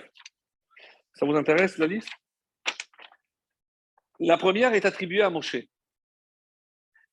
[1.16, 2.12] Ça vous intéresse la liste
[4.20, 5.58] La première est attribuée à Moshe.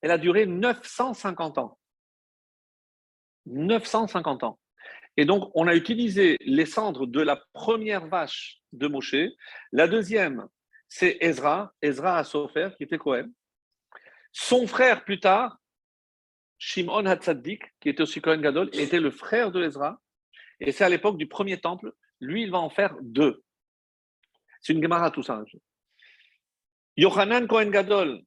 [0.02, 1.78] Elle a duré 950 ans.
[3.48, 4.58] 950 ans.
[5.16, 9.16] Et donc, on a utilisé les cendres de la première vache de Moshe.
[9.72, 10.46] La deuxième,
[10.88, 13.28] c'est Ezra, Ezra Sofer, qui était Cohen.
[14.32, 15.58] Son frère, plus tard,
[16.58, 20.00] Shimon Hatzadik, qui était aussi Cohen Gadol, était le frère de Ezra.
[20.60, 21.92] Et c'est à l'époque du premier temple.
[22.20, 23.42] Lui, il va en faire deux.
[24.60, 25.42] C'est une Gemara tout ça.
[26.96, 28.22] Yohanan Cohen Gadol,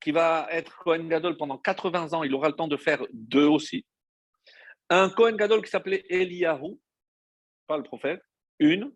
[0.00, 3.46] qui va être Cohen Gadol pendant 80 ans, il aura le temps de faire deux
[3.46, 3.84] aussi.
[4.94, 6.78] Un Cohen Gadol qui s'appelait Eliyahu,
[7.66, 8.22] pas le prophète,
[8.58, 8.94] une.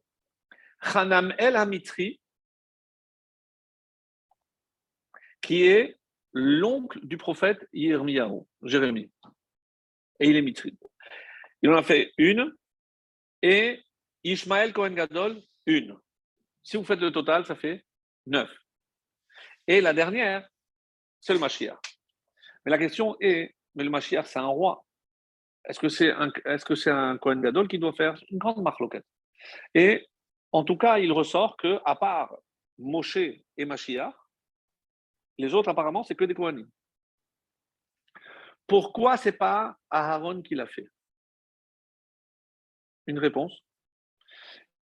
[0.79, 2.21] Hanam El Hamitri,
[5.41, 5.99] qui est
[6.35, 9.11] l'oncle du prophète Yirmiyahu, Jérémie.
[10.21, 10.77] Et il est mitri.
[11.63, 12.55] Il en a fait une.
[13.41, 13.83] Et
[14.23, 15.99] Ishmael Cohen Gadol, une.
[16.63, 17.87] Si vous faites le total, ça fait
[18.27, 18.55] neuf.
[19.67, 20.47] Et la dernière,
[21.23, 21.81] c'est le Mashiach.
[22.67, 24.86] Mais la question est, mais le Mashiach, c'est un roi.
[25.67, 25.81] Est-ce
[26.65, 29.07] que c'est un, Kohen Gadol qui doit faire une grande marloquette?
[29.75, 30.07] Et
[30.53, 32.37] en tout cas, il ressort que, à part
[32.79, 33.19] Moshe
[33.57, 34.15] et Mashiach,
[35.39, 36.69] les autres, apparemment, c'est que des Kohanim.
[38.67, 40.89] Pourquoi c'est pas Aaron qui l'a fait?
[43.07, 43.53] Une réponse.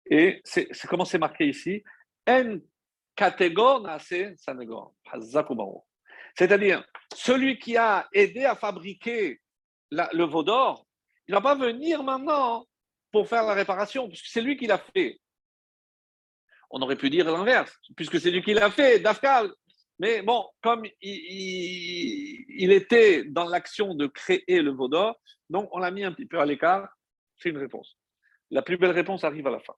[0.06, 1.84] Et c'est, comment c'est marqué ici?
[2.28, 2.60] En.
[6.36, 6.84] C'est-à-dire,
[7.14, 9.40] celui qui a aidé à fabriquer
[10.14, 10.86] le veau d'or,
[11.28, 12.66] il ne va pas venir maintenant
[13.12, 15.20] pour faire la réparation, puisque c'est lui qui l'a fait.
[16.70, 19.54] On aurait pu dire l'inverse, puisque c'est lui qui l'a fait, Dafkal.
[20.00, 25.92] Mais bon, comme il, était dans l'action de créer le veau d'or, donc on l'a
[25.92, 26.90] mis un petit peu à l'écart.
[27.38, 27.98] C'est une réponse.
[28.50, 29.76] La plus belle réponse arrive à la fin.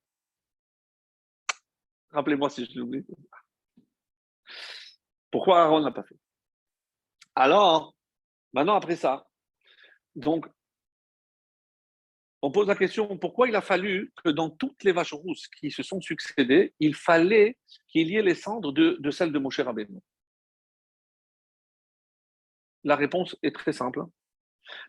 [2.11, 3.05] Rappelez-moi si je l'oublie.
[5.29, 6.17] Pourquoi Aaron ne l'a pas fait?
[7.35, 7.93] Alors,
[8.53, 9.27] maintenant, après ça,
[10.15, 10.47] donc,
[12.41, 15.71] on pose la question pourquoi il a fallu que dans toutes les vaches rousses qui
[15.71, 19.59] se sont succédées, il fallait qu'il y ait les cendres de, de celles de Moshe
[19.59, 19.99] Rabbeinu?
[22.83, 24.03] La réponse est très simple.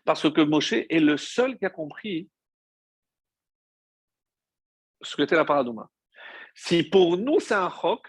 [0.05, 2.29] Parce que Moshe est le seul qui a compris
[5.01, 5.89] ce qu'était la paradouma.
[6.55, 8.07] Si pour nous c'est un roc,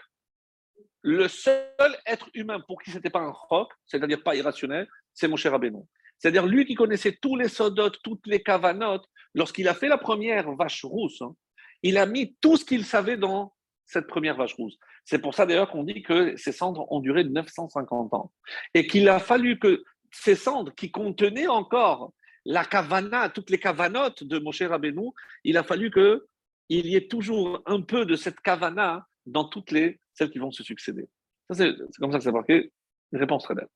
[1.01, 5.27] le seul être humain pour qui ce n'était pas un roc, c'est-à-dire pas irrationnel, c'est
[5.27, 5.83] mon cher Rabbeinu.
[6.19, 10.51] C'est-à-dire lui qui connaissait tous les sodotes, toutes les cavanotes, lorsqu'il a fait la première
[10.53, 11.33] vache rousse, hein,
[11.81, 13.53] il a mis tout ce qu'il savait dans
[13.85, 14.77] cette première vache rousse.
[15.05, 18.31] C'est pour ça d'ailleurs qu'on dit que ces cendres ont duré 950 ans.
[18.73, 22.13] Et qu'il a fallu que ces cendres qui contenaient encore
[22.45, 25.09] la cavana, toutes les cavanotes de Moshe Rabbeinu,
[25.43, 26.21] il a fallu qu'il
[26.69, 30.63] y ait toujours un peu de cette cavana dans toutes les celles qui vont se
[30.63, 31.07] succéder.
[31.51, 32.71] C'est comme ça que c'est marqué.
[33.11, 33.69] Réponse très belle.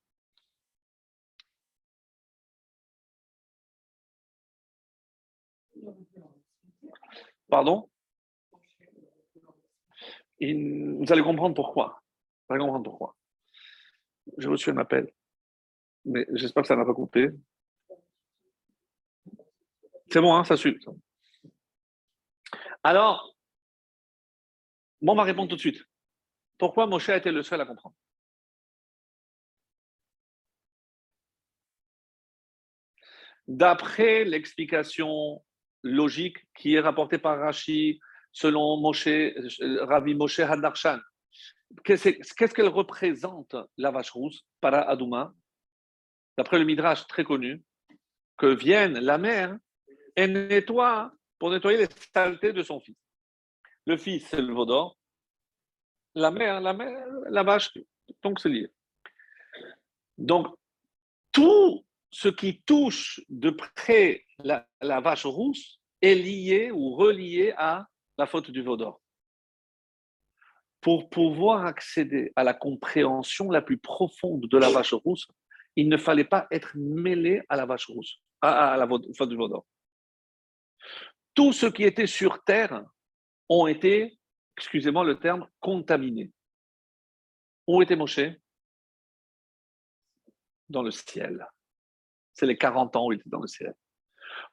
[7.54, 7.88] Pardon?
[10.40, 12.02] Vous allez comprendre pourquoi.
[12.48, 13.16] Vous allez comprendre pourquoi.
[14.38, 15.08] J'ai reçu un appel,
[16.04, 17.28] mais j'espère que ça n'a pas coupé.
[20.10, 20.76] C'est bon, hein, ça suit.
[22.82, 23.36] Alors,
[25.00, 25.80] bon, on va répondre tout de suite.
[26.58, 27.94] Pourquoi Moshe a été le seul à comprendre?
[33.46, 35.44] D'après l'explication
[35.84, 38.00] logique qui est rapportée par Rashi
[38.32, 39.08] selon Moshe,
[39.60, 40.98] Ravi Moshe Hadarshan,
[41.84, 45.32] qu'est-ce qu'elle représente la vache rousse, para Adouma?
[46.36, 47.62] D'après le Midrash très connu,
[48.36, 49.56] que vienne la mère
[50.16, 52.96] et nettoie pour nettoyer les saletés de son fils.
[53.86, 54.98] Le fils, c'est le vaudor,
[56.14, 57.70] la mère, la mère, la vache,
[58.22, 58.68] donc c'est lié.
[60.18, 60.48] Donc,
[61.30, 61.84] tout
[62.14, 64.64] ce qui touche de près la,
[65.00, 69.02] vache rousse est lié ou relié à la faute du veau d'or.
[70.80, 75.26] Pour pouvoir accéder à la compréhension la plus profonde de la vache rousse,
[75.74, 79.48] il ne fallait pas être mêlé à la vache rousse, à, la faute du veau
[79.48, 79.66] d'or.
[81.34, 82.84] Tous ceux qui étaient sur terre
[83.48, 84.16] ont été,
[84.56, 86.30] excusez-moi le terme, contaminés.
[87.66, 88.20] Où était Moshe?
[90.68, 91.44] Dans le ciel.
[92.34, 93.74] C'est les 40 ans où il était dans le ciel.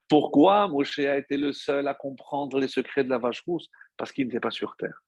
[0.07, 3.69] Pourquoi Moshe a été le seul à comprendre les secrets de la vache rousse?
[3.97, 5.03] Parce qu'il n'était pas sur terre.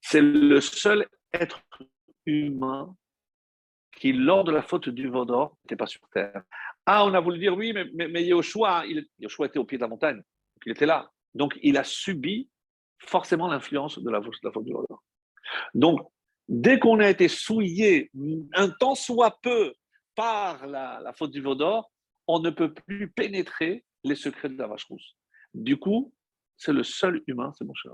[0.00, 1.62] C'est le seul être
[2.26, 2.96] humain
[3.92, 6.42] qui, lors de la faute du Vaudor, n'était pas sur terre.
[6.86, 9.82] Ah, on a voulu dire oui, mais, mais, mais Yoshua, il, était au pied de
[9.82, 10.22] la montagne,
[10.66, 11.10] il était là.
[11.34, 12.48] Donc, il a subi
[12.98, 15.02] forcément l'influence de la, faute du Vaudor.
[15.74, 16.00] Donc,
[16.48, 18.10] dès qu'on a été souillé
[18.54, 19.74] un temps soit peu
[20.22, 21.90] par la, faute du Vaudor,
[22.28, 25.16] on ne peut plus pénétrer les secrets de la vache rousse.
[25.52, 26.14] Du coup,
[26.56, 27.92] c'est le seul humain, c'est mon cher.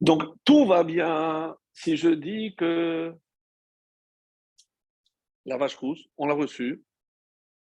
[0.00, 3.12] Donc, tout va bien si je dis que
[5.46, 6.84] la vache rousse, on l'a reçue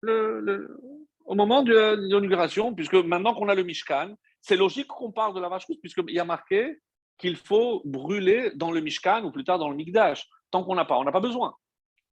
[0.04, 5.40] au moment de l'inauguration, puisque maintenant qu'on a le Mishkan, c'est logique qu'on parle de
[5.40, 6.80] la vache rousse, puisqu'il y a marqué
[7.18, 10.84] qu'il faut brûler dans le Mishkan ou plus tard dans le Mikdash, tant qu'on n'a
[10.84, 10.98] pas.
[10.98, 11.56] On n'a pas besoin.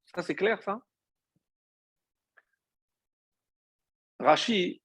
[0.05, 0.81] Ça, c'est clair, ça?
[4.19, 4.81] Rashi,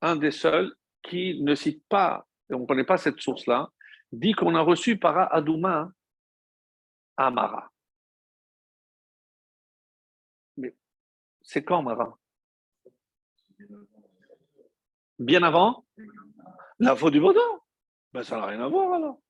[0.00, 3.70] un des seuls qui ne cite pas, et on ne connaît pas cette source-là,
[4.12, 5.92] dit qu'on a reçu par Adouma
[7.16, 7.70] Amara.
[10.56, 10.74] Mais
[11.42, 12.18] c'est quand Amara?
[15.18, 15.86] Bien avant?
[16.78, 17.40] La faute du Vaudin
[18.12, 19.20] ben, Ça n'a rien à voir alors.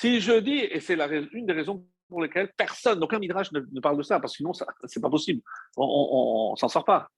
[0.00, 0.98] Si je dis, et c'est
[1.32, 4.52] une des raisons pour lesquelles personne, aucun midrash ne, parle de ça, parce que sinon,
[4.52, 5.40] ce n'est pas possible.
[5.76, 7.08] On ne s'en sort pas.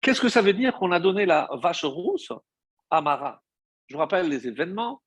[0.00, 2.30] Qu'est-ce que ça veut dire qu'on a donné la vache rousse
[2.90, 3.42] à Mara?
[3.88, 5.02] Je vous rappelle les événements.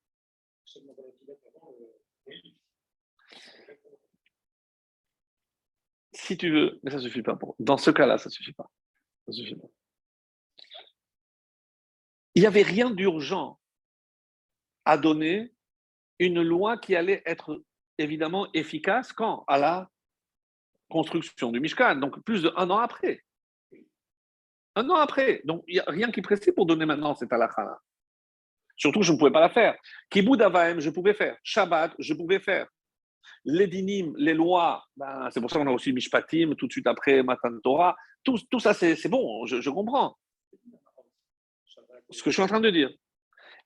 [6.12, 7.38] Si tu veux, mais ça ne suffit pas.
[7.38, 7.56] Pour...
[7.60, 8.70] Dans ce cas-là, ça ne suffit pas.
[9.30, 9.68] suffit pas.
[12.36, 13.58] Il n'y avait rien d'urgent
[14.84, 15.54] à donner
[16.20, 17.64] une loi qui allait être
[17.98, 19.44] évidemment efficace quand?
[19.48, 19.90] À la
[20.90, 23.24] construction du Mishkan, donc plus d'un an après.
[24.76, 25.42] Un an après.
[25.44, 27.80] Donc, il n'y a rien qui pressait pour donner maintenant cette halakha
[28.76, 29.76] Surtout, je ne pouvais pas la faire.
[30.10, 31.36] Kiboud Avaim, je pouvais faire.
[31.44, 32.68] Shabbat, je pouvais faire.
[33.44, 36.88] Les dinim, les lois, ben, c'est pour ça qu'on a aussi Mishpatim tout de suite
[36.88, 37.96] après Matan Torah.
[38.24, 40.16] Tout ça, c'est bon, je, comprends.
[42.12, 42.92] Ce que je suis en train de dire.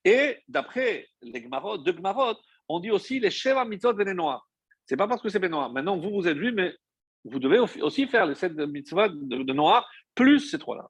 [0.04, 2.36] Et d'après les Gmarot, deux Gmarot,
[2.68, 4.44] on dit aussi les Sheva Mitzvot Benenoa.
[4.86, 5.70] C'est pas parce que c'est Benoah.
[5.70, 6.76] Maintenant, vous, vous êtes lui, mais
[7.24, 10.90] vous devez aussi faire les sept mitzvot de, de Noah plus ces trois-là.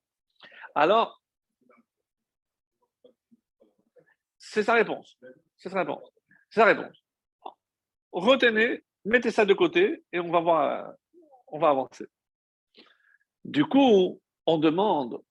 [0.74, 1.21] Alors,
[4.39, 5.17] c'est sa réponse.
[5.58, 6.10] C'est sa réponse.
[6.50, 6.97] C'est sa réponse.
[8.12, 10.93] Retenez, mettez ça de côté et on va voir,
[11.47, 12.08] on va avancer.
[13.45, 15.21] Du coup, on demande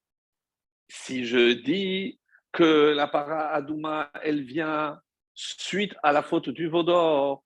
[0.89, 2.20] si je dis
[2.53, 5.01] que la para Adouma, elle vient
[5.35, 7.45] suite à la faute du Vaudor,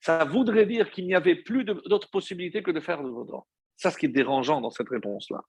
[0.00, 3.46] ça voudrait dire qu'il n'y avait plus d'autres possibilités que de faire le Vaudor.
[3.76, 5.40] C'est ce qui est dérangeant dans cette réponse-là.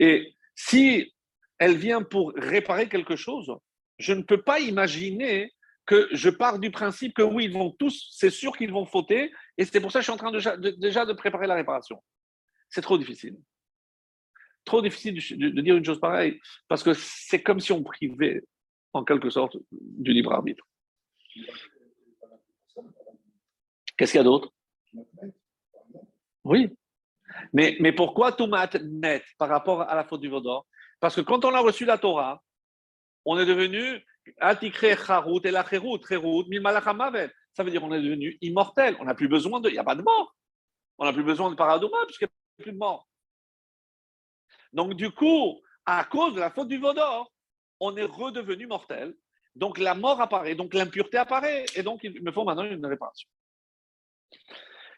[0.00, 1.12] Et si
[1.58, 3.52] elle vient pour réparer quelque chose,
[3.98, 5.52] je ne peux pas imaginer
[5.86, 9.32] que je pars du principe que oui, ils vont tous, c'est sûr qu'ils vont fauter,
[9.58, 12.02] et c'est pour ça que je suis en train déjà de préparer la réparation.
[12.68, 13.36] C'est trop difficile.
[14.64, 18.44] Trop difficile de, dire une chose pareille, parce que c'est comme si on privait,
[18.92, 20.64] en quelque sorte, du libre arbitre.
[23.96, 24.52] Qu'est-ce qu'il y a d'autre?
[26.44, 26.70] Oui,
[27.52, 28.48] mais, mais pourquoi tout
[28.82, 30.66] net par rapport à la faute du Vaudor?
[31.00, 32.42] Parce que quand on a reçu la Torah,
[33.24, 34.04] on est devenu
[34.38, 36.44] Atikre Charut et la Cherut, Cherut.
[37.54, 38.96] Ça veut dire qu'on est devenu immortel.
[39.00, 39.68] On n'a plus besoin de.
[39.68, 40.34] Il n'y a pas de mort.
[40.98, 43.08] On n'a plus besoin de paradoma puisqu'il n'y a plus de mort.
[44.72, 47.32] Donc, du coup, à cause de la faute du Vaudor,
[47.80, 49.14] on est redevenu mortel.
[49.54, 53.28] Donc, la mort apparaît, donc l'impureté apparaît, et donc il me faut maintenant une réparation.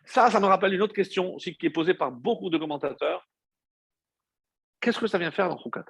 [0.04, 3.26] Ça, ça me rappelle une autre question aussi qui est posée par beaucoup de commentateurs.
[4.80, 5.86] Qu'est-ce que ça vient faire dans Roukat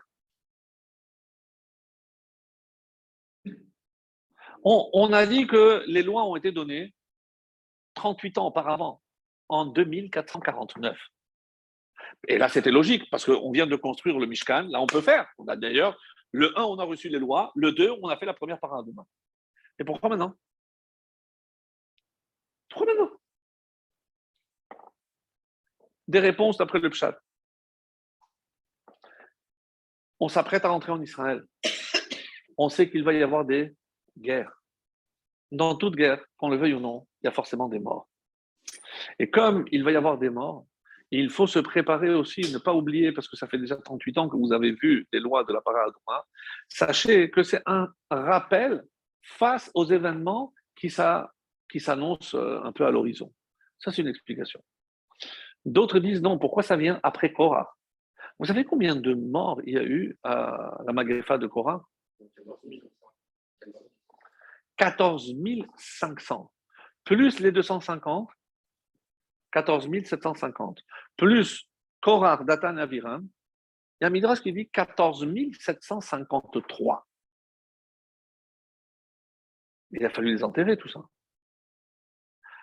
[4.67, 6.95] on, on a dit que les lois ont été données
[7.95, 9.03] 38 ans auparavant,
[9.49, 10.97] en 2449.
[12.29, 15.29] Et là, c'était logique, parce qu'on vient de construire le Mishkan, là, on peut faire.
[15.39, 15.99] On a d'ailleurs,
[16.33, 19.03] le 1, on a reçu les lois, le 2, on a fait la première paradigme.
[19.79, 20.35] Et pourquoi maintenant?
[22.69, 23.11] Pourquoi maintenant?
[26.09, 27.19] Des réponses d'après le Pshat.
[30.21, 31.45] On s'apprête à rentrer en Israël.
[32.57, 33.75] On sait qu'il va y avoir des
[34.17, 34.63] guerres.
[35.51, 38.09] Dans toute guerre, qu'on le veuille ou non, il y a forcément des morts.
[39.19, 40.67] Et comme il va y avoir des morts,
[41.11, 44.29] il faut se préparer aussi, ne pas oublier, parce que ça fait déjà 38 ans
[44.29, 46.27] que vous avez vu les lois de la Paradoma,
[46.69, 48.83] sachez que c'est un rappel
[49.23, 53.33] face aux événements qui, s'annoncent euh, un peu à l'horizon.
[53.79, 54.63] Ça, c'est une explication.
[55.65, 57.77] D'autres disent non, pourquoi ça vient après Korah
[58.39, 61.83] Vous savez combien de morts il y a eu à la Magrefa de Korah
[64.77, 65.35] 14
[65.77, 66.53] 500.
[67.05, 68.29] Plus les 250,
[69.55, 70.83] 14 750.
[71.17, 71.69] Plus
[72.01, 73.29] Korah, Datan, Aviram.
[74.01, 75.27] Il y a Midrash qui dit 14
[75.61, 77.07] 753.
[79.93, 81.01] Il a fallu les enterrer, tout ça.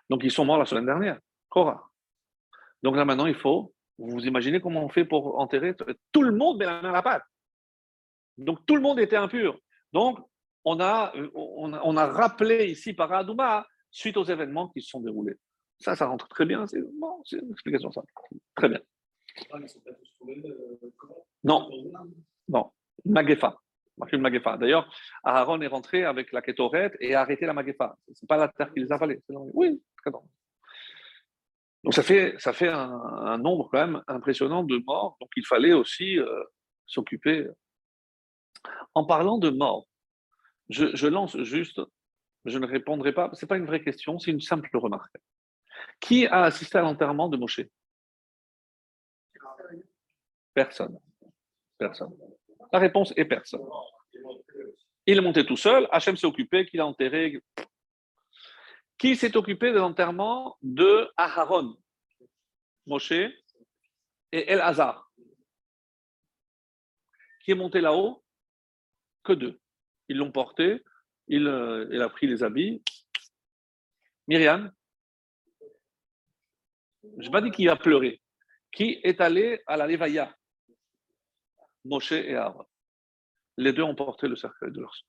[0.10, 1.18] Donc, ils sont morts la semaine dernière.
[1.48, 1.90] Korah.
[2.84, 5.74] Donc là, maintenant, il faut, vous imaginez comment on fait pour enterrer
[6.12, 7.24] Tout le monde met la main à la pâte.
[8.38, 9.58] Donc, tout le monde était impur.
[9.94, 10.20] Donc,
[10.66, 15.38] on a, on a, rappelé ici par Adouma, suite aux événements qui se sont déroulés.
[15.82, 16.68] Ça, ça rentre très bien.
[16.68, 18.02] C'est bon, une explication ça.
[18.56, 18.80] Très bien.
[21.44, 21.70] Non,
[22.48, 22.72] non.
[23.06, 23.58] Magefa.
[23.98, 24.58] Magefa.
[24.58, 27.98] D'ailleurs, Aaron est rentré avec la Ketoret et a arrêté la Magefa.
[28.14, 29.22] Ce n'est pas la terre qui les a avalés.
[29.54, 30.22] Oui, très bien.
[31.84, 35.18] Donc ça fait, ça fait un, nombre quand même impressionnant de morts.
[35.20, 36.44] Donc il fallait aussi euh,
[36.86, 37.48] s'occuper.
[38.94, 39.88] En parlant de morts,
[40.70, 41.82] je, lance juste,
[42.46, 45.16] je ne répondrai pas, ce n'est pas une vraie question, c'est une simple remarque.
[46.00, 47.62] Qui a assisté à l'enterrement de Moshe?
[50.54, 51.00] Personne.
[51.78, 52.16] Personne.
[52.72, 53.62] La réponse est personne.
[55.06, 57.42] Il est monté tout seul, Hachem s'est occupé, qu'il a enterré.
[58.98, 61.76] Qui s'est occupé de l'enterrement de Aharon?
[62.86, 63.32] Moshe et
[64.32, 65.12] El Hazar.
[67.44, 68.24] Qui est monté là-haut?
[69.24, 69.60] Que deux.
[70.08, 70.84] Ils l'ont porté,
[71.28, 72.84] il, euh, a pris les habits.
[74.28, 74.72] Myriam,
[77.04, 78.22] je n'ai pas dit qu'il a pleuré.
[78.72, 80.34] Qui est allé à la Levaya
[81.84, 82.66] Moshe et Aaron.
[83.58, 85.06] Les deux ont porté le cercueil de leur sang.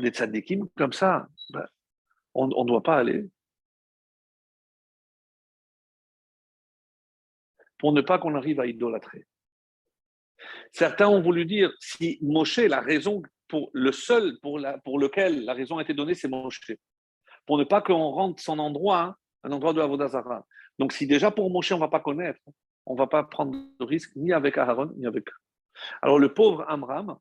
[0.00, 1.66] Des tzadikim comme ça, ben,
[2.34, 3.30] on ne doit pas aller.
[7.78, 9.28] Pour ne pas qu'on arrive à idolâtrer.
[10.72, 13.22] Certains ont voulu dire si Moshe, la raison
[13.54, 16.60] pour le seul pour, la, pour lequel la raison a été donnée, c'est Moshe.
[17.46, 20.44] Pour ne pas qu'on rende son endroit hein, un endroit de Avodazara.
[20.80, 22.40] Donc, si déjà pour Moshe, on ne va pas connaître,
[22.84, 25.36] on ne va pas prendre de risque ni avec Aaron, ni avec eux.
[26.02, 27.16] Alors, le pauvre Amram,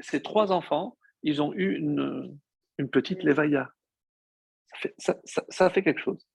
[0.00, 2.36] ses trois enfants, ils ont eu une,
[2.78, 3.70] une petite lévaïa.
[4.98, 6.26] Ça fait, ça, fait quelque chose.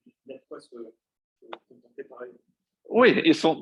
[2.89, 3.61] Oui, ils sont,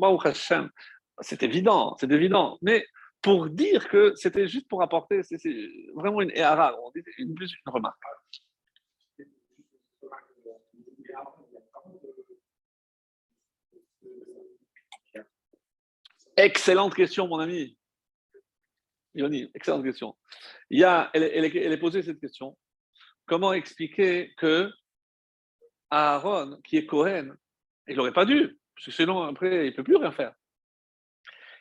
[1.21, 2.59] c'est évident, c'est évident.
[2.61, 2.85] Mais
[3.21, 5.37] pour dire que c'était juste pour apporter, c'est
[5.93, 7.97] vraiment une on dit une, plus une remarque.
[16.37, 17.77] Excellente question, mon ami.
[19.13, 20.15] Yoni, excellente question.
[20.69, 22.57] Il y a, elle, elle, elle est posée cette question.
[23.25, 24.71] Comment expliquer que
[25.89, 27.35] Aaron, qui est Cohen,
[27.87, 30.33] il n'aurait pas dû, parce que sinon, après, il ne peut plus rien faire.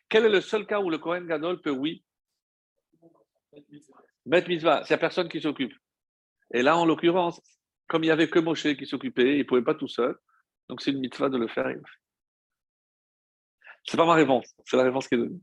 [0.09, 2.05] Quel est le seul cas où le Kohen Gadol peut, oui,
[4.25, 4.85] mettre mitzvah?
[4.85, 5.75] C'est la personne qui s'occupe.
[6.53, 7.41] Et là, en l'occurrence,
[7.87, 10.19] comme il n'y avait que Moshe qui s'occupait, il ne pouvait pas tout seul.
[10.69, 11.67] Donc, c'est une mitzvah de le faire.
[13.85, 15.41] Ce n'est pas ma réponse, c'est la réponse qui est donnée.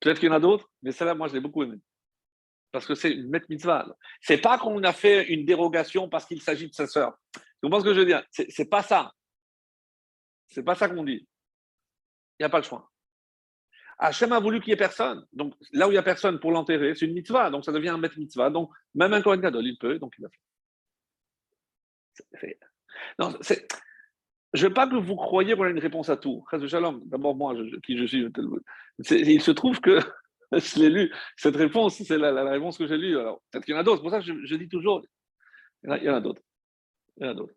[0.00, 1.80] Peut-être qu'il y en a d'autres, mais celle-là, moi, je l'ai beaucoup aimée.
[2.72, 3.86] Parce que c'est une met mitzvah.
[4.20, 7.16] C'est pas qu'on a fait une dérogation parce qu'il s'agit de sa sœur.
[7.62, 8.24] Vous comprenez ce que je veux dire?
[8.30, 9.14] C'est pas ça.
[10.48, 11.26] C'est pas ça qu'on dit.
[12.38, 12.90] Il n'y a pas le choix.
[13.98, 15.24] Hachem a voulu qu'il n'y ait personne.
[15.32, 17.50] Donc, là où il n'y a personne pour l'enterrer, c'est une mitzvah.
[17.50, 18.50] Donc, ça devient un maître mitzvah.
[18.50, 20.26] Donc, même un Kohen Gadol, il peut, donc il
[22.38, 22.58] fait.
[23.18, 23.36] Non.
[24.54, 26.44] Je ne veux pas que vous croyiez qu'on a une réponse à tout.
[26.52, 27.54] D'abord, moi,
[27.84, 28.26] qui je suis.
[29.10, 29.98] Il se trouve que
[30.52, 31.12] je l'ai lu.
[31.36, 33.18] Cette réponse, c'est la, réponse que j'ai lue.
[33.18, 33.98] Alors, peut-être qu'il y en a d'autres.
[33.98, 35.02] C'est pour ça que je, je, dis toujours.
[35.82, 36.42] Il y en a, d'autres.
[37.16, 37.54] Il y en a d'autres.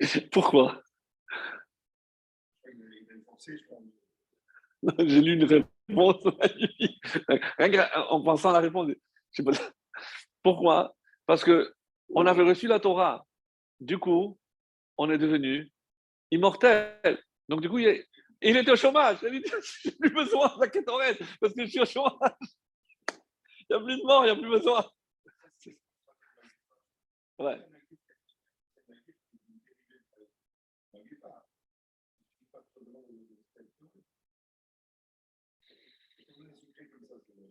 [0.32, 0.82] Pourquoi?
[4.98, 6.24] J'ai lu une réponse
[8.10, 8.88] en pensant à la réponse.
[10.42, 10.96] Pourquoi?
[11.26, 11.74] Parce que
[12.14, 13.26] on avait reçu la Torah.
[13.78, 14.38] Du coup,
[14.96, 15.70] on est devenu
[16.30, 17.22] immortel.
[17.48, 18.04] Donc, du coup, il,
[18.40, 19.18] était au chômage.
[19.22, 19.50] Il dit
[19.82, 21.04] J'ai plus besoin de la Torah
[21.40, 22.32] parce que je suis au chômage.
[23.68, 24.84] Il n'y a plus de mort, il n'y a plus besoin.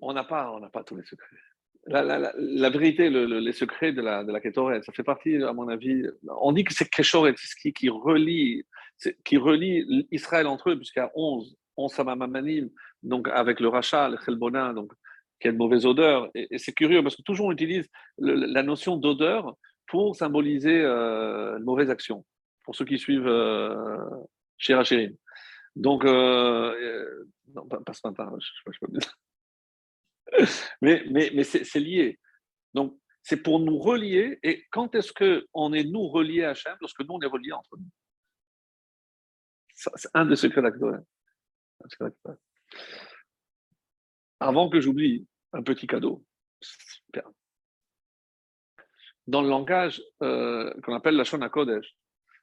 [0.02, 1.36] On n'a pas, pas tous les secrets.
[1.88, 4.40] La, vérité, les secrets de la, de la
[4.84, 6.04] ça fait partie, à mon avis.
[6.40, 8.64] On dit que c'est Keshoret, qui, qui relie,
[9.26, 12.70] qui relie Israël entre eux, a 11, 11 Samamamanim,
[13.02, 14.94] donc avec le rachat, le Chelbona, donc
[15.40, 16.30] qui a de mauvaise odeur.
[16.36, 17.88] Et, c'est curieux parce que toujours on utilise
[18.20, 19.56] la notion d'odeur
[19.90, 22.26] pour symboliser euh, une mauvaise action,
[22.64, 24.06] pour ceux qui suivent euh,
[24.58, 24.84] Shira
[25.76, 28.88] Donc, euh, euh, non, pas, ce matin, je, je,
[30.38, 30.46] je,
[30.82, 32.20] mais, mais, mais c'est lié.
[32.76, 34.40] Donc, c'est pour nous relier.
[34.44, 37.78] Et quand est-ce qu'on est nous reliés à Hachem Lorsque nous, on est reliés entre
[37.78, 37.90] nous?
[39.74, 40.98] C'est un des secrets d'Akdoé.
[44.40, 46.24] Avant que j'oublie, un petit cadeau.
[49.30, 51.96] Dans le langage euh, qu'on appelle la Shona Kodesh,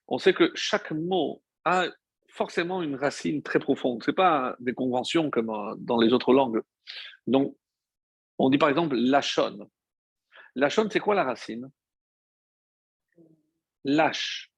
[0.06, 1.86] on sait que chaque mot a
[2.28, 4.04] forcément une racine très profonde.
[4.04, 6.62] Ce n'est pas des conventions comme euh, dans les autres langues.
[7.26, 7.56] Donc,
[8.38, 9.68] on dit par exemple lachon.
[10.54, 11.68] Lachon, c'est quoi la racine?
[13.84, 14.52] Lâche.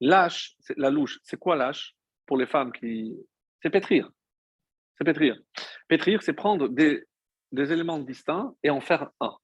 [0.00, 1.20] Lâche, c'est la louche.
[1.22, 1.94] C'est quoi lâche
[2.26, 3.14] pour les femmes qui.
[3.62, 4.10] C'est pétrir.
[4.98, 5.38] C'est pétrir.
[5.86, 7.06] Pétrir, c'est prendre des,
[7.52, 9.36] éléments distincts et en faire un.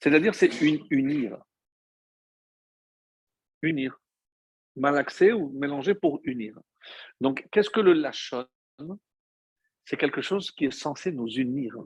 [0.00, 1.38] C'est-à-dire, c'est unir.
[3.62, 4.00] Unir.
[4.76, 6.58] Malaxer ou mélanger pour unir.
[7.20, 8.46] Donc, qu'est-ce que le lachon?
[9.84, 11.76] C'est quelque chose qui est censé nous unir.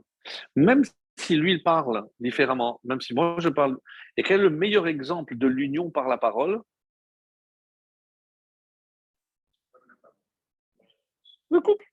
[0.55, 0.83] Même
[1.17, 3.77] si lui, il parle différemment, même si moi, je parle.
[4.17, 6.61] Et quel est le meilleur exemple de l'union par la parole?
[11.49, 11.85] Le couple.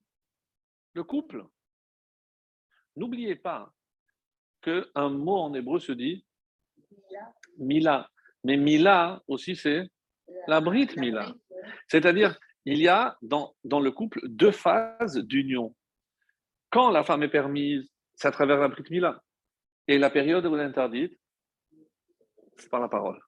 [0.94, 1.44] Le couple.
[2.96, 3.72] N'oubliez pas
[4.62, 6.24] qu'un mot en hébreu se dit
[7.58, 8.08] Mila.
[8.44, 9.88] Mais Mila aussi, c'est
[10.46, 11.34] la Brit Mila.
[11.88, 15.74] C'est-à-dire, il y a dans, dans le couple deux phases d'union.
[16.70, 17.88] Quand la femme est permise
[18.18, 19.22] c'est à travers la Brit Mila.
[19.86, 21.16] Et la période où elle est interdite,
[22.56, 23.20] c'est par la parole.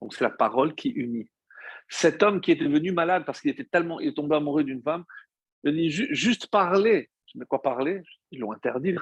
[0.00, 1.28] Donc c'est la parole qui unit.
[1.88, 4.82] Cet homme qui était devenu malade parce qu'il était tellement, il est tombé amoureux d'une
[4.82, 5.04] femme,
[5.64, 7.10] juste parler.
[7.34, 8.02] Mais quoi parler?
[8.30, 9.00] Ils l'ont interdit, le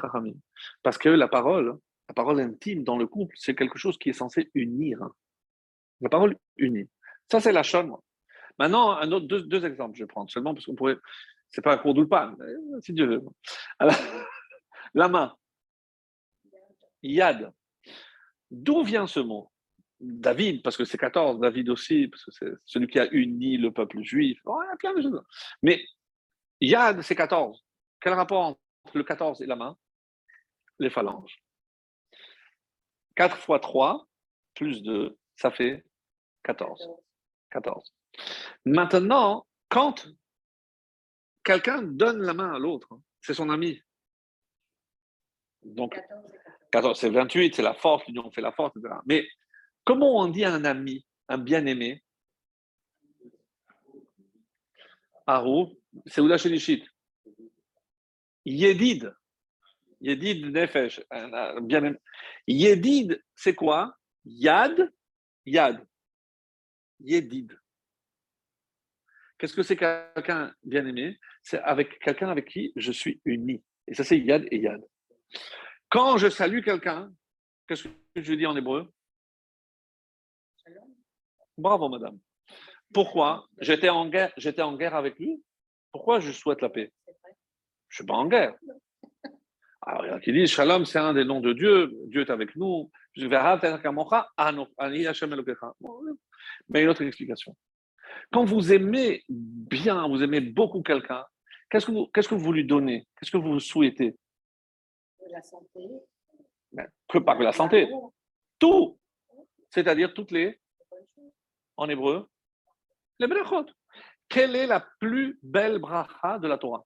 [0.82, 4.14] Parce que la parole, la parole intime dans le couple, c'est quelque chose qui est
[4.14, 4.98] censé unir.
[6.00, 6.88] La parole unit.
[7.30, 7.92] Ça, c'est la chaîne.
[8.58, 10.98] Maintenant, deux, exemples, je vais prendre seulement parce qu'on pourrait.
[11.48, 12.34] C'est pas un cours d'ulpan,
[12.80, 13.22] si Dieu veut.
[13.78, 13.94] Alors,
[14.94, 15.36] la main.
[17.02, 17.52] Yad.
[18.50, 19.50] D'où vient ce mot?
[20.00, 23.70] David, parce que c'est 14, David aussi, parce que c'est celui qui a uni le
[23.70, 24.40] peuple juif.
[24.44, 25.22] Oh, plein de choses.
[25.62, 25.80] Mais
[26.60, 27.62] Yad, c'est 14.
[28.02, 28.60] Quel rapport entre
[28.94, 29.78] le 14 et la main?
[30.78, 31.42] Les phalanges.
[33.14, 34.06] 4 fois 3,
[34.54, 35.84] plus 2, ça fait
[36.42, 36.88] 14.
[37.50, 37.94] 14.
[38.64, 40.08] Maintenant, quand
[41.44, 42.88] quelqu'un donne la main à l'autre,
[43.20, 43.80] c'est son ami.
[45.62, 46.00] Donc,
[46.72, 48.94] 14, c'est 28, c'est la force, l'union fait la force, etc.
[49.06, 49.28] Mais
[49.84, 52.02] comment on dit à un ami, un bien-aimé?
[55.26, 56.84] Arou, c'est Shelishit.
[58.44, 59.12] Yedid.
[60.00, 61.00] Yedid Nefesh.
[61.62, 61.96] Bien
[62.46, 63.96] Yedid, c'est quoi?
[64.24, 64.92] Yad,
[65.46, 65.86] Yad.
[67.00, 67.56] Yedid.
[69.38, 73.62] Qu'est-ce que c'est quelqu'un bien-aimé C'est avec quelqu'un avec qui je suis uni.
[73.88, 74.80] Et ça, c'est Yad et Yad.
[75.88, 77.12] Quand je salue quelqu'un,
[77.66, 77.90] qu'est-ce que
[78.22, 78.92] je dis en hébreu?
[81.58, 82.18] Bravo, madame.
[82.94, 83.46] Pourquoi?
[83.58, 85.42] J'étais en guerre, j'étais en guerre avec lui.
[85.90, 86.92] Pourquoi je souhaite la paix?
[87.92, 88.54] Je suis pas en guerre.
[89.82, 91.92] Alors, il y a qui disent Shalom, c'est un des noms de Dieu.
[92.06, 92.90] Dieu est avec nous.
[93.12, 93.26] Je
[96.70, 97.54] Mais une autre explication.
[98.32, 101.26] Quand vous aimez bien, vous aimez beaucoup quelqu'un,
[101.68, 103.06] qu'est-ce que vous, qu'est-ce que vous lui donnez?
[103.18, 104.16] Qu'est-ce que vous souhaitez?
[105.30, 105.90] La santé.
[107.08, 107.90] que pas que la santé.
[108.58, 108.98] Tout.
[109.68, 110.58] C'est-à-dire toutes les.
[111.76, 112.26] En hébreu.
[113.18, 113.66] Les brachot.
[114.30, 116.82] Quelle est la plus belle bracha de la Torah?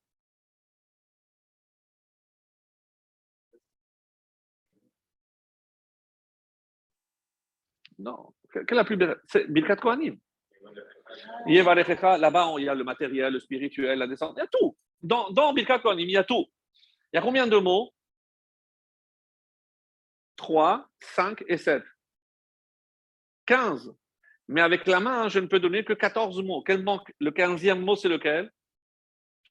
[7.98, 8.34] Non.
[9.28, 10.18] C'est Birkat Kohanim.
[11.46, 14.34] Là-bas, il y a le matériel, le spirituel, la descente.
[14.36, 14.76] Il y a tout.
[15.02, 16.46] Dans, dans Birkat Kohanim, il y a tout.
[17.12, 17.92] Il y a combien de mots?
[20.36, 21.82] 3, 5 et 7.
[23.46, 23.94] 15.
[24.48, 26.62] Mais avec la main, je ne peux donner que 14 mots.
[26.68, 28.52] Le 15e mot, c'est lequel?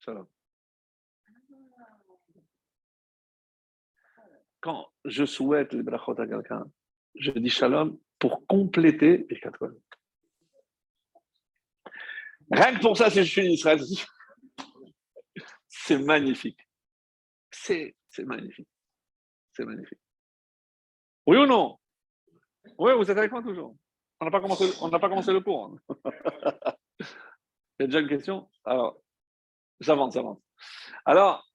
[0.02, 0.28] Shalom.
[4.62, 6.66] Quand je souhaite le brachot à quelqu'un,
[7.16, 9.76] je dis shalom pour compléter les quatre
[12.52, 13.64] Rien que pour ça, si je suis
[15.68, 16.60] c'est magnifique.
[17.52, 18.68] C'est magnifique.
[19.54, 20.00] C'est magnifique.
[21.26, 21.78] Oui ou non?
[22.78, 23.76] Oui, vous êtes avec moi toujours.
[24.20, 25.78] On n'a pas, commencé, pas commencé le cours.
[25.94, 26.76] Hein.
[27.80, 28.50] Il y a déjà une question?
[28.64, 28.98] Alors,
[29.80, 30.40] j'avance, j'avance.
[31.04, 31.46] Alors,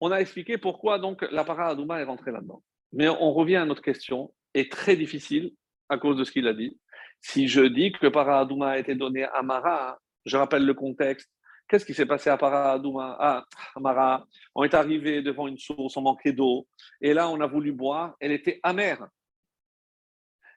[0.00, 2.62] on a expliqué pourquoi donc la para est rentrée là-dedans.
[2.92, 5.52] Mais on revient à notre question, est très difficile
[5.88, 6.78] à cause de ce qu'il a dit.
[7.20, 11.30] Si je dis que para a été donné à Mara, je rappelle le contexte.
[11.68, 13.44] Qu'est-ce qui s'est passé à Para À
[13.76, 16.66] Mara, on est arrivé devant une source, on manquait d'eau,
[17.00, 19.06] et là on a voulu boire, elle était amère.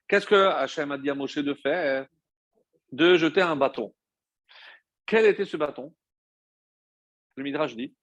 [0.08, 2.08] Qu'est-ce que Hachem a dit à Moshe de faire?
[2.92, 3.94] De jeter un bâton.
[5.06, 5.94] Quel était ce bâton?
[7.36, 7.94] Le Midrash dit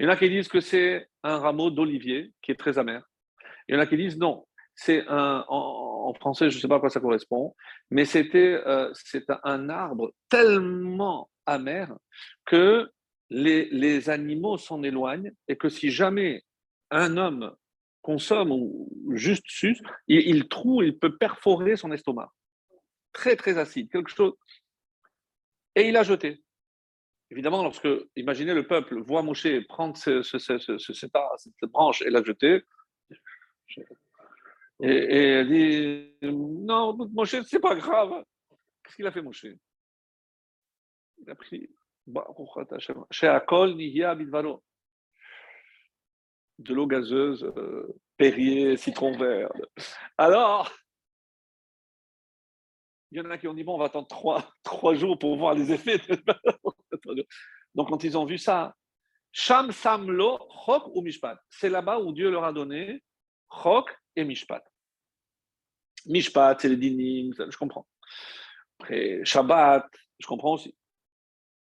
[0.00, 3.06] Il y en a qui disent que c'est un rameau d'olivier qui est très amer.
[3.68, 6.76] Il y en a qui disent non, c'est un, en, français, je ne sais pas
[6.76, 7.54] à quoi ça correspond,
[7.90, 11.94] mais c'était euh, c'est un arbre tellement amer
[12.46, 12.90] que
[13.28, 16.44] les, les animaux s'en éloignent et que si jamais
[16.90, 17.54] un homme
[18.00, 22.32] consomme ou juste suce, il, il trouve, il peut perforer son estomac.
[23.12, 24.32] Très, très acide, quelque chose.
[25.74, 26.42] Et il a jeté.
[27.30, 31.12] Évidemment, lorsque, imaginez le peuple voit Moshe prendre ce, cette,
[31.70, 32.64] branche et la jeter,
[34.82, 38.24] et, elle dit Non, Moshe, c'est pas grave.
[38.82, 39.46] Qu'est-ce qu'il a fait, Moshe?
[41.18, 41.68] Il a pris
[46.58, 49.52] de l'eau gazeuse, euh, Perrier, citron vert.
[50.18, 50.72] Alors,
[53.10, 55.36] il y en a qui ont dit, bon, on va attendre trois, trois jours pour
[55.36, 56.00] voir les effets.
[57.74, 58.74] Donc, quand ils ont vu ça,
[59.32, 61.38] Sham Samlo, Chok ou Mishpat.
[61.48, 63.02] C'est là-bas où Dieu leur a donné
[63.62, 64.62] Chok et Mishpat.
[66.06, 67.86] Mishpat, c'est les dinim, je comprends.
[68.80, 69.86] Après, Shabbat,
[70.18, 70.74] je comprends aussi.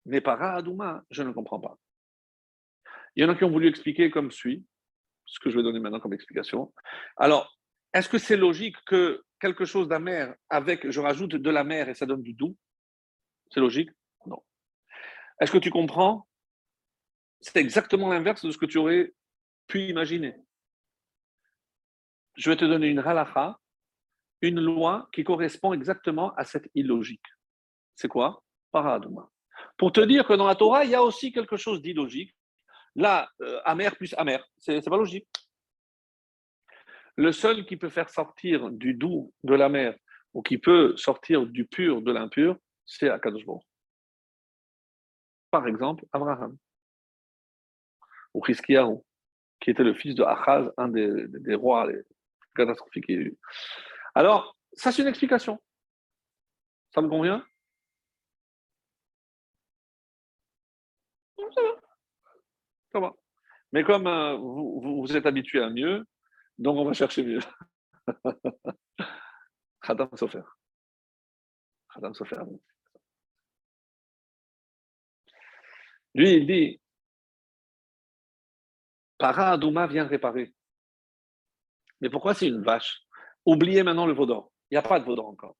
[0.06, 1.78] Mais para Adouma, je ne comprends pas.
[3.14, 4.64] Il y en a qui ont voulu expliquer comme suit,
[5.24, 6.72] ce que je vais donner maintenant comme explication.
[7.16, 7.56] Alors,
[7.94, 11.94] est-ce que c'est logique que quelque chose d'amer avec, je rajoute de la mer et
[11.94, 12.56] ça donne du doux
[13.50, 13.90] C'est logique?
[14.26, 14.42] Non.
[15.40, 16.26] Est-ce que tu comprends?
[17.40, 19.12] C'est exactement l'inverse de ce que tu aurais
[19.66, 20.34] pu imaginer.
[22.34, 23.58] Je vais te donner une halakha,
[24.40, 27.26] une loi qui correspond exactement à cette illogique.
[27.94, 28.42] C'est quoi?
[28.72, 29.30] Paradouma.
[29.78, 32.34] Pour te dire que dans la Torah, il y a aussi quelque chose d'illogique.
[32.94, 35.26] Là, euh, amer plus amer, c'est pas logique.
[37.16, 39.96] Le seul qui peut faire sortir du doux de la mer
[40.34, 43.44] ou qui peut sortir du pur de l'impur, c'est Akadosh
[45.50, 46.56] Par exemple, Abraham
[48.34, 48.98] ou Chizkiyahu,
[49.60, 51.88] qui était le fils de Achaz, un des, rois
[52.54, 53.10] catastrophiques.
[54.14, 55.58] Alors, ça c'est une explication.
[56.94, 57.42] Ça me convient?
[61.38, 61.80] Ça va.
[62.92, 63.14] Ça va.
[63.72, 66.04] Mais comme euh, vous, vous, êtes habitué à mieux,
[66.58, 67.40] donc on va chercher mieux.
[69.82, 70.42] Khadam Sofer.
[71.92, 72.42] Khadam Sofer.
[76.14, 76.80] Lui, il dit
[79.18, 80.54] Para Adouma vient réparer.
[82.00, 83.02] Mais pourquoi c'est une vache?
[83.44, 84.52] Oubliez maintenant le vaudor.
[84.70, 85.56] Il n'y a pas de vaudor encore.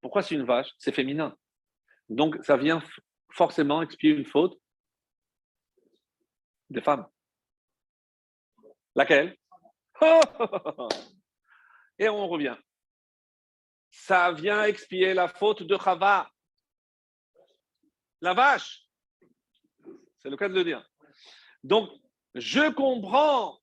[0.00, 0.72] Pourquoi c'est une vache?
[0.78, 1.36] C'est féminin.
[2.08, 2.82] Donc ça vient
[3.30, 4.58] forcément expier une faute
[6.70, 7.06] des femmes.
[8.94, 9.36] Laquelle?
[11.98, 12.56] Et on revient.
[13.90, 16.30] Ça vient expier la faute de Chava.
[18.20, 18.86] La vache.
[20.18, 20.88] C'est le cas de le dire.
[21.62, 21.90] Donc,
[22.34, 23.58] je comprends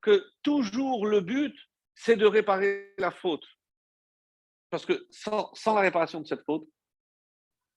[0.00, 1.56] que toujours le but,
[1.94, 3.46] c'est de réparer la faute.
[4.70, 6.66] Parce que sans, sans, la réparation de cette faute,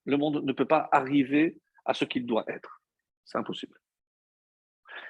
[0.05, 2.81] le monde ne peut pas arriver à ce qu'il doit être.
[3.25, 3.79] C'est impossible.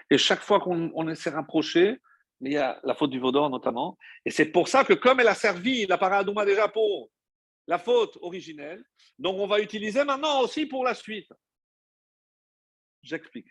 [0.09, 2.01] Et chaque fois qu'on s'est rapproché,
[2.45, 3.97] mais il y a la faute du Vaudor notamment.
[4.23, 7.09] Et c'est pour ça que comme elle a servi la paradouma déjà pour
[7.65, 8.85] la faute originelle,
[9.17, 11.27] donc on va utiliser maintenant aussi pour la suite.
[13.01, 13.47] J'explique.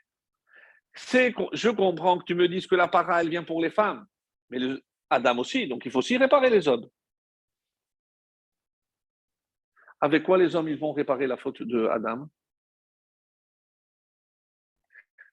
[0.92, 4.06] Je comprends que tu me dises que la para, elle vient pour les femmes,
[4.48, 4.60] mais
[5.10, 6.88] Adam aussi, donc il faut aussi réparer les hommes.
[10.00, 12.28] Avec quoi les hommes ils vont réparer la faute de Adam?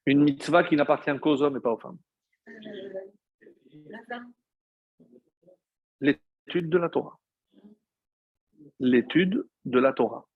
[0.07, 1.99] Une mitzvah qui n'appartient qu'aux hommes et pas aux femmes.
[5.99, 7.19] L'étude de la Torah.
[8.79, 10.27] L'étude de la Torah.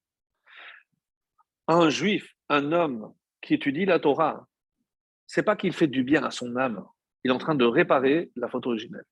[1.67, 4.47] Un juif, un homme qui étudie la Torah,
[5.27, 6.87] c'est pas qu'il fait du bien à son âme,
[7.23, 9.05] il est en train de réparer la faute originelle.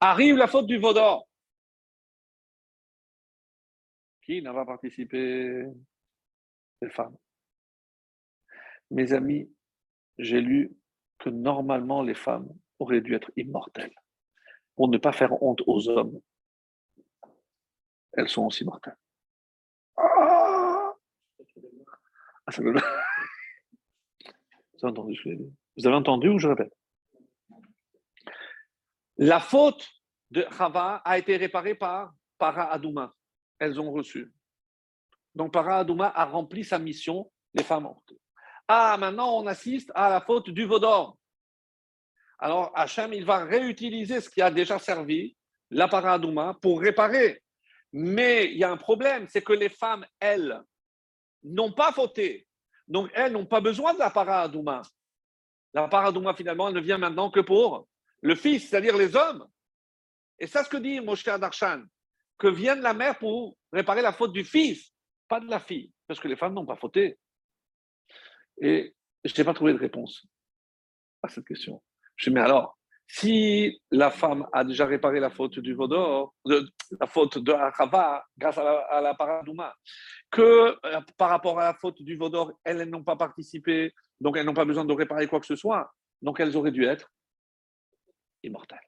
[0.00, 1.28] Arrive la faute du vaudor.
[4.22, 5.66] Qui n'a pas participé?
[6.80, 7.16] Les femmes.
[8.90, 9.50] Mes amis,
[10.18, 10.76] j'ai lu
[11.30, 12.48] normalement les femmes
[12.78, 13.94] auraient dû être immortelles
[14.76, 16.20] pour ne pas faire honte aux hommes.
[18.12, 18.96] Elles sont aussi mortelles.
[24.84, 25.18] Vous avez entendu
[25.76, 26.74] Vous avez entendu ou je répète?
[29.16, 29.88] La faute
[30.30, 33.14] de Chava a été réparée par Para Adouma.
[33.58, 34.32] Elles ont reçu.
[35.34, 38.12] Donc Para Adouma a rempli sa mission, les femmes mortes.
[38.66, 41.16] Ah, maintenant on assiste à la faute du Vaudor.
[42.38, 45.36] Alors Hachem, il va réutiliser ce qui a déjà servi,
[45.70, 47.42] la Para Adouma, pour réparer.
[47.92, 50.60] Mais il y a un problème, c'est que les femmes, elles,
[51.42, 52.46] n'ont pas fauté.
[52.88, 54.82] Donc elles n'ont pas besoin de la Para Adouma.
[55.72, 57.86] La Para Adouma, finalement, elle ne vient maintenant que pour
[58.22, 59.46] le fils, c'est-à-dire les hommes.
[60.38, 61.82] Et c'est ce que dit Moshe Adarshan,
[62.38, 64.92] que vienne la mère pour réparer la faute du fils,
[65.28, 67.18] pas de la fille, parce que les femmes n'ont pas fauté.
[68.60, 68.94] Et
[69.24, 70.26] je n'ai pas trouvé de réponse
[71.22, 71.82] à cette question.
[72.16, 77.06] Je dis, mais alors, si la femme a déjà réparé la faute du Vaudor, la
[77.06, 79.74] faute de Achava grâce à la, à la Paradouma,
[80.30, 84.36] que euh, par rapport à la faute du Vaudor, elles, elles n'ont pas participé, donc
[84.36, 85.92] elles n'ont pas besoin de réparer quoi que ce soit,
[86.22, 87.10] donc elles auraient dû être
[88.42, 88.78] immortelles.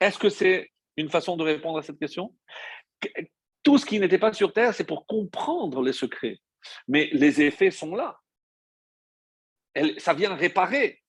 [0.00, 2.34] Est-ce que c'est une façon de répondre à cette question?
[3.64, 6.40] Tout ce qui n'était pas sur Terre, c'est pour comprendre les secrets.
[6.86, 8.20] Mais les effets sont là.
[9.98, 11.02] ça vient réparer.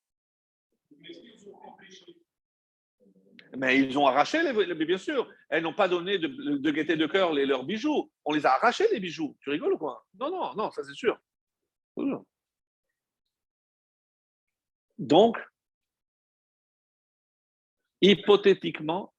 [3.57, 5.29] Mais ils ont arraché, les, bien sûr.
[5.49, 8.11] Elles n'ont pas donné de, de gaieté de cœur leurs bijoux.
[8.25, 9.37] On les a arrachés, les bijoux.
[9.41, 10.05] Tu rigoles ou quoi?
[10.19, 11.17] Non, non, non, ça c'est sûr.
[14.97, 15.37] Donc,
[18.01, 19.13] hypothétiquement,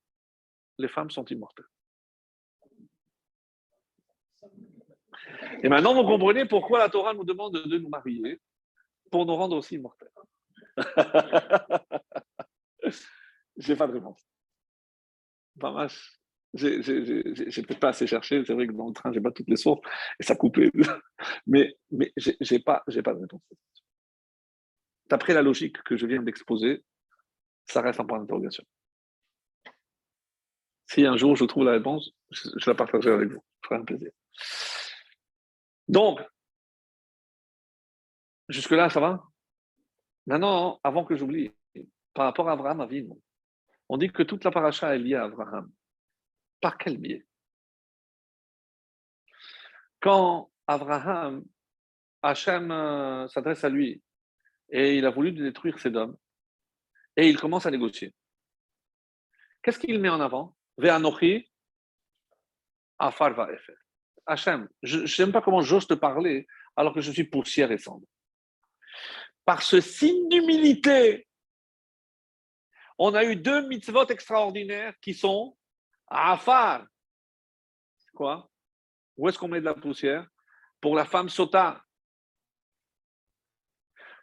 [0.78, 1.66] les femmes sont immortelles.
[5.62, 8.40] Et maintenant, vous comprenez pourquoi la Torah nous demande de nous marier,
[9.10, 10.10] pour nous rendre aussi immortels.
[13.56, 14.26] j'ai pas de réponse.
[15.58, 15.86] Pas
[16.54, 19.56] J'ai peut-être pas assez cherché, c'est vrai que dans le train, j'ai pas toutes les
[19.56, 19.80] sources,
[20.20, 20.70] et ça coupait.
[21.46, 23.42] mais mais j'ai pas, pas de réponse.
[25.08, 26.84] D'après la logique que je viens d'exposer,
[27.64, 28.64] ça reste un point d'interrogation.
[30.88, 33.42] Si un jour je trouve la réponse, je, la partagerai avec vous.
[33.62, 34.10] Ça ferai un plaisir.
[35.88, 36.20] Donc,
[38.48, 39.22] jusque-là, ça va?
[40.26, 41.52] Maintenant, avant que j'oublie,
[42.12, 42.86] par rapport à Abraham
[43.88, 45.70] on dit que toute la paracha est liée à Abraham.
[46.60, 47.26] Par quel biais?
[50.00, 51.44] Quand Abraham,
[52.22, 54.02] Hachem euh, s'adresse à lui
[54.68, 56.16] et il a voulu détruire hommes,
[57.16, 58.14] et il commence à négocier.
[59.62, 60.56] Qu'est-ce qu'il met en avant?
[60.76, 61.50] Ve'anochi
[62.98, 63.76] afar va'efer.
[64.26, 68.06] Hachem, je n'aime pas comment j'ose te parler alors que je suis poussière et cendre.
[69.44, 71.28] Par ce signe d'humilité,
[72.98, 75.56] on a eu deux mitzvot extraordinaires qui sont
[76.08, 76.84] afar.
[78.14, 78.50] Quoi?
[79.16, 80.26] Où est-ce qu'on met de la poussière?
[80.80, 81.82] Pour la femme sota.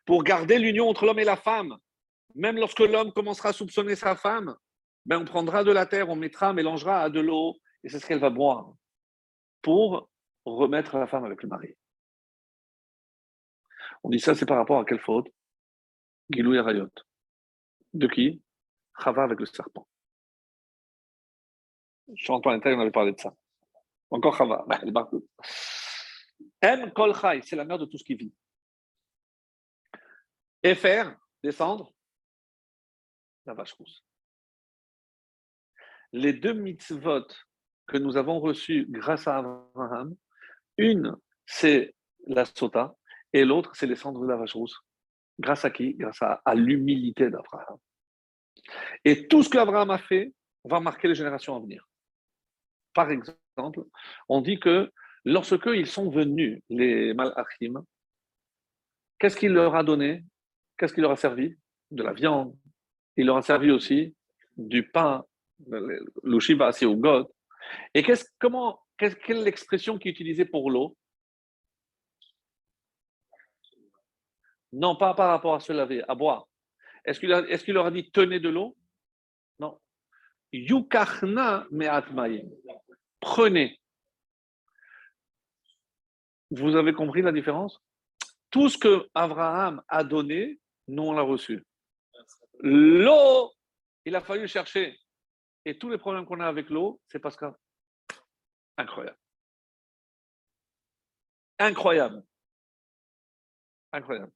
[0.06, 1.78] Pour garder l'union entre l'homme et la femme.
[2.36, 4.56] Même lorsque l'homme commencera à soupçonner sa femme,
[5.06, 8.08] ben on prendra de la terre, on mettra, mélangera à de l'eau, et c'est ce
[8.08, 8.74] qu'elle va boire
[9.64, 10.12] pour
[10.46, 11.76] remettre la femme avec le mari.
[14.04, 15.28] On dit ça, c'est par rapport à quelle faute?
[16.30, 16.92] Gilou et Rayot.
[17.94, 18.44] De qui?
[19.02, 19.88] Chava avec le serpent.
[22.14, 23.34] Je rentre à l'intérieur, on avait parlé de ça.
[24.12, 24.82] Encore Chava, bah,
[26.62, 28.34] M Kol Chai, c'est la mère de tout ce qui vit.
[30.62, 31.94] Et faire, descendre,
[33.46, 34.06] la vache rousse.
[36.12, 37.28] Les deux mitzvot
[37.88, 40.16] que nous avons reçus grâce à Abraham,
[40.78, 41.16] une,
[41.46, 41.94] c'est
[42.28, 42.96] la sota,
[43.34, 44.80] et l'autre, c'est les cendres de la vache rousse.
[45.40, 45.96] Grâce à qui?
[45.96, 47.78] Grâce à, l'humilité d'Abraham.
[49.04, 51.88] Et tout ce qu'Abraham a fait va marquer les générations à venir.
[52.94, 53.84] Par exemple,
[54.30, 54.92] on dit que
[55.26, 57.84] lorsque ils sont venus, les Malachim,
[59.18, 60.24] qu'est-ce qu'il leur a donné?
[60.78, 61.58] Qu'est-ce qu'il leur a servi?
[61.90, 62.56] De la viande.
[63.18, 64.16] Il leur a servi aussi
[64.58, 65.26] du pain,
[65.68, 67.28] le shiva ou god.
[67.94, 70.96] Et qu'est-ce, comment, quelle est l'expression qui est utilisée pour l'eau?
[74.74, 76.48] Non, pas par rapport à se laver, à boire.
[77.06, 78.76] Est-ce qu'il, leur a dit tenez de l'eau?
[79.60, 79.80] Non.
[83.20, 83.80] Prenez.
[86.50, 87.80] Vous avez compris la différence?
[88.50, 91.64] Tout ce que Abraham a donné, nous on l'a reçu.
[92.60, 93.52] L'eau,
[94.06, 95.00] il a fallu chercher.
[95.66, 97.46] Et tous les problèmes qu'on a avec l'eau, c'est parce que.
[98.78, 99.18] Incroyable.
[101.60, 102.24] Incroyable.
[103.92, 104.32] Incroyable.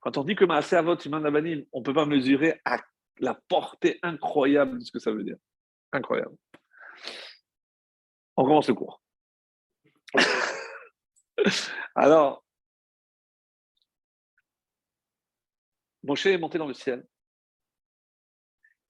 [0.00, 2.78] Quand on dit que Maasé Avot, Siman Abanim, on ne peut pas mesurer à
[3.18, 5.36] la portée incroyable de ce que ça veut dire.
[5.92, 6.36] Incroyable.
[8.36, 9.02] On commence le cours.
[11.94, 12.44] Alors,
[16.02, 17.06] Moshe est monté dans le ciel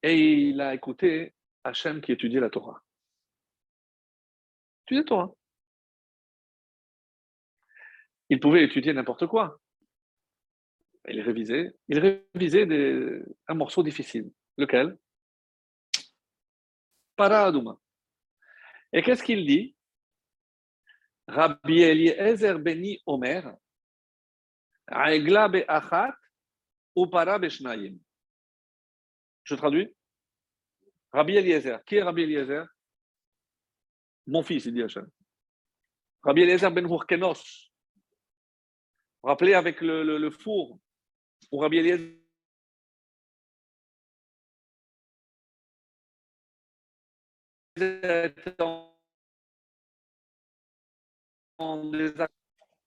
[0.03, 1.33] et il a écouté
[1.63, 2.81] Hachem qui étudiait la Torah.
[8.29, 9.59] Il pouvait étudier n'importe quoi.
[11.07, 12.67] Il révisait, il révisait
[13.47, 14.31] un morceau difficile.
[14.57, 14.97] Lequel?
[17.15, 17.77] Paradouma.
[18.93, 19.75] Et qu'est-ce qu'il dit?
[21.27, 23.55] Rabbi Eliezer Beni Omer,
[24.87, 26.15] Aegla Be'achat,
[26.95, 27.97] Upara Be'shnayim.
[29.43, 29.95] Je traduis?
[31.11, 31.83] Rabbi Eliezer.
[31.85, 32.65] Qui est Rabbi Eliezer?
[34.29, 35.09] Mon fils, il dit Hachem.
[36.21, 37.71] Rabbi Eliezer Ben Hurkenos.
[39.23, 40.79] Rappelez avec le, four,
[41.51, 42.15] ou Rabbi Eliezer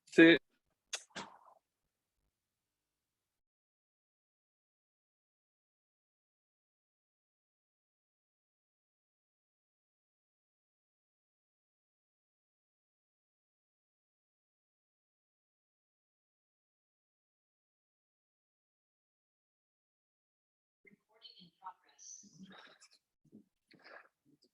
[0.05, 0.38] c'est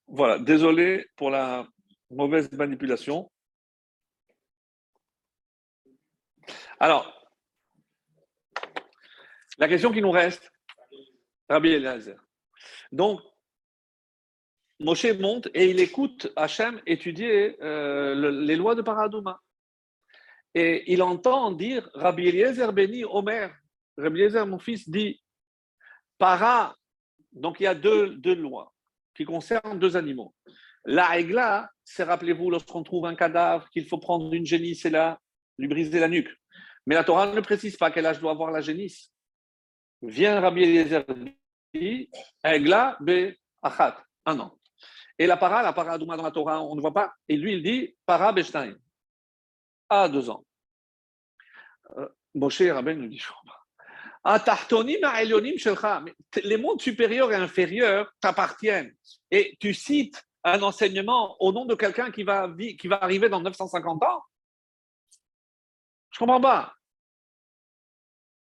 [0.07, 1.67] Voilà, désolé pour la
[2.09, 3.31] mauvaise manipulation.
[6.79, 7.13] Alors,
[9.59, 10.51] la question qui nous reste,
[11.49, 12.15] Rabbi Eliezer.
[12.91, 13.21] Donc,
[14.79, 19.41] Moshe monte et il écoute Hachem étudier euh, les lois de Paradouma.
[20.55, 23.53] Et il entend dire Rabbi Eliezer béni Omer.
[23.97, 25.21] Rabbi Eliezer, mon fils, dit
[26.17, 26.78] Para.
[27.31, 28.73] Donc il y a deux, lois
[29.15, 30.33] qui concerne deux animaux.
[30.85, 35.19] La là, c'est, rappelez-vous, lorsqu'on trouve un cadavre, qu'il faut prendre une génisse et là,
[35.57, 36.29] lui briser la nuque.
[36.85, 39.11] Mais la Torah ne précise pas quel âge doit avoir la génisse.
[40.01, 41.05] Vient Rabbi Eliezer
[41.73, 42.09] dit,
[42.43, 44.57] Aigla be achat, un an.
[45.17, 47.13] Et la para, la para dans la Torah, on ne voit pas.
[47.27, 48.75] Et lui, il dit, para beshtaim,
[49.89, 50.45] à deux ans.
[51.97, 53.21] Euh, Moshe Rabbi nous dit,
[56.43, 58.95] les mondes supérieurs et inférieurs t'appartiennent.
[59.31, 63.41] Et tu cites un enseignement au nom de quelqu'un qui va, qui va arriver dans
[63.41, 64.23] 950 ans?
[66.11, 66.75] Je comprends pas.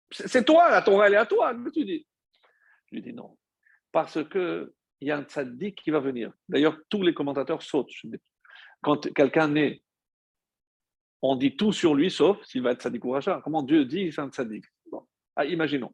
[0.09, 1.53] C'est toi, la Torah, elle est à toi.
[1.73, 2.07] Tu dis?
[2.87, 3.37] Je lui dis non.
[3.91, 4.71] Parce qu'il
[5.01, 6.31] y a un tzaddik qui va venir.
[6.47, 7.91] D'ailleurs, tous les commentateurs sautent.
[8.81, 9.81] Quand quelqu'un naît,
[11.21, 13.41] on dit tout sur lui, sauf s'il va être tzaddik ou rachat.
[13.43, 14.63] Comment Dieu dit c'est un tzaddik?
[15.37, 15.93] Ah, imaginons.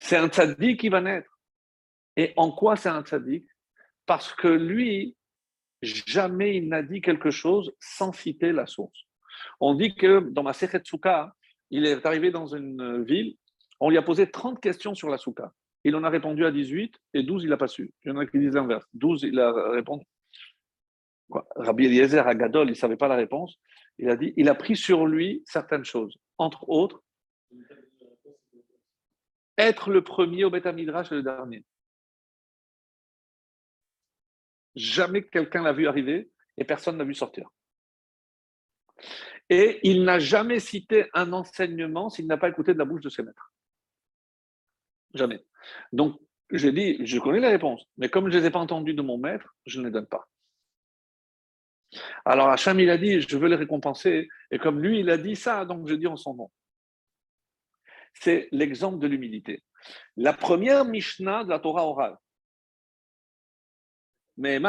[0.00, 1.30] C'est un tzaddik qui va naître.
[2.16, 3.46] Et en quoi c'est un tzaddik?
[4.06, 5.16] Parce que lui,
[5.82, 9.06] jamais il n'a dit quelque chose sans citer la source.
[9.60, 11.32] On dit que dans ma Souka,
[11.70, 13.36] il est arrivé dans une ville,
[13.80, 15.52] on lui a posé 30 questions sur la Souka.
[15.84, 17.92] Il en a répondu à 18 et 12, il n'a pas su.
[18.04, 18.84] Il y en a qui disent l'inverse.
[18.94, 20.04] 12, il a répondu.
[21.56, 23.56] Rabbi Eliezer à Gadol, il ne savait pas la réponse.
[23.98, 26.16] Il a dit il a pris sur lui certaines choses.
[26.38, 27.02] Entre autres,
[29.58, 31.64] être le premier au Beth Midrash et le dernier.
[34.74, 37.48] Jamais quelqu'un l'a vu arriver et personne n'a vu sortir.
[39.50, 43.08] Et il n'a jamais cité un enseignement s'il n'a pas écouté de la bouche de
[43.08, 43.52] ses maîtres.
[45.12, 45.44] Jamais.
[45.92, 48.94] Donc, j'ai dit, je connais la réponse, mais comme je ne les ai pas entendus
[48.94, 50.28] de mon maître, je ne les donne pas.
[52.24, 55.36] Alors Hacham, il a dit, je veux les récompenser, et comme lui, il a dit
[55.36, 56.50] ça, donc je dis en son nom
[58.14, 59.62] c'est l'exemple de l'humilité.
[60.16, 62.16] La première Mishnah de la Torah orale.
[64.36, 64.60] Mais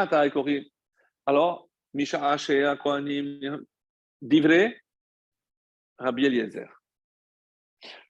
[1.26, 3.64] alors, Misha Ashea Kohanim,
[4.20, 4.80] Divré,
[5.98, 6.68] Rabbi Eliezer.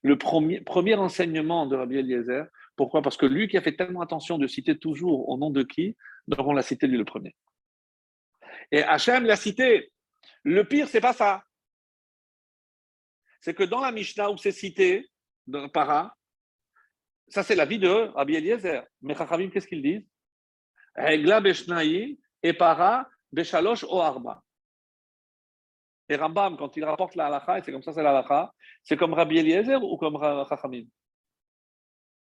[0.03, 3.03] Le premier, premier enseignement de Rabbi Eliezer, pourquoi?
[3.03, 5.97] Parce que lui qui a fait tellement attention de citer toujours au nom de qui,
[6.29, 7.35] donc on l'a cité lui le premier.
[8.71, 9.93] Et Hachem l'a cité.
[10.43, 11.43] Le pire, c'est pas ça.
[13.41, 15.09] C'est que dans la Mishnah où c'est cité,
[17.29, 18.87] Ça, c'est la vie de Rabbi Eliezer.
[19.03, 20.09] Mais Chachamim, qu'est-ce qu'ils disent?
[20.97, 21.41] Regla
[22.43, 24.03] et para beshalosh o.
[26.09, 28.97] Et Rambam, quand il rapporte la halakha, et c'est comme ça, c'est la halakha, c'est
[28.97, 30.19] comme Rabbi Eliezer ou comme
[30.49, 30.87] Chachamim?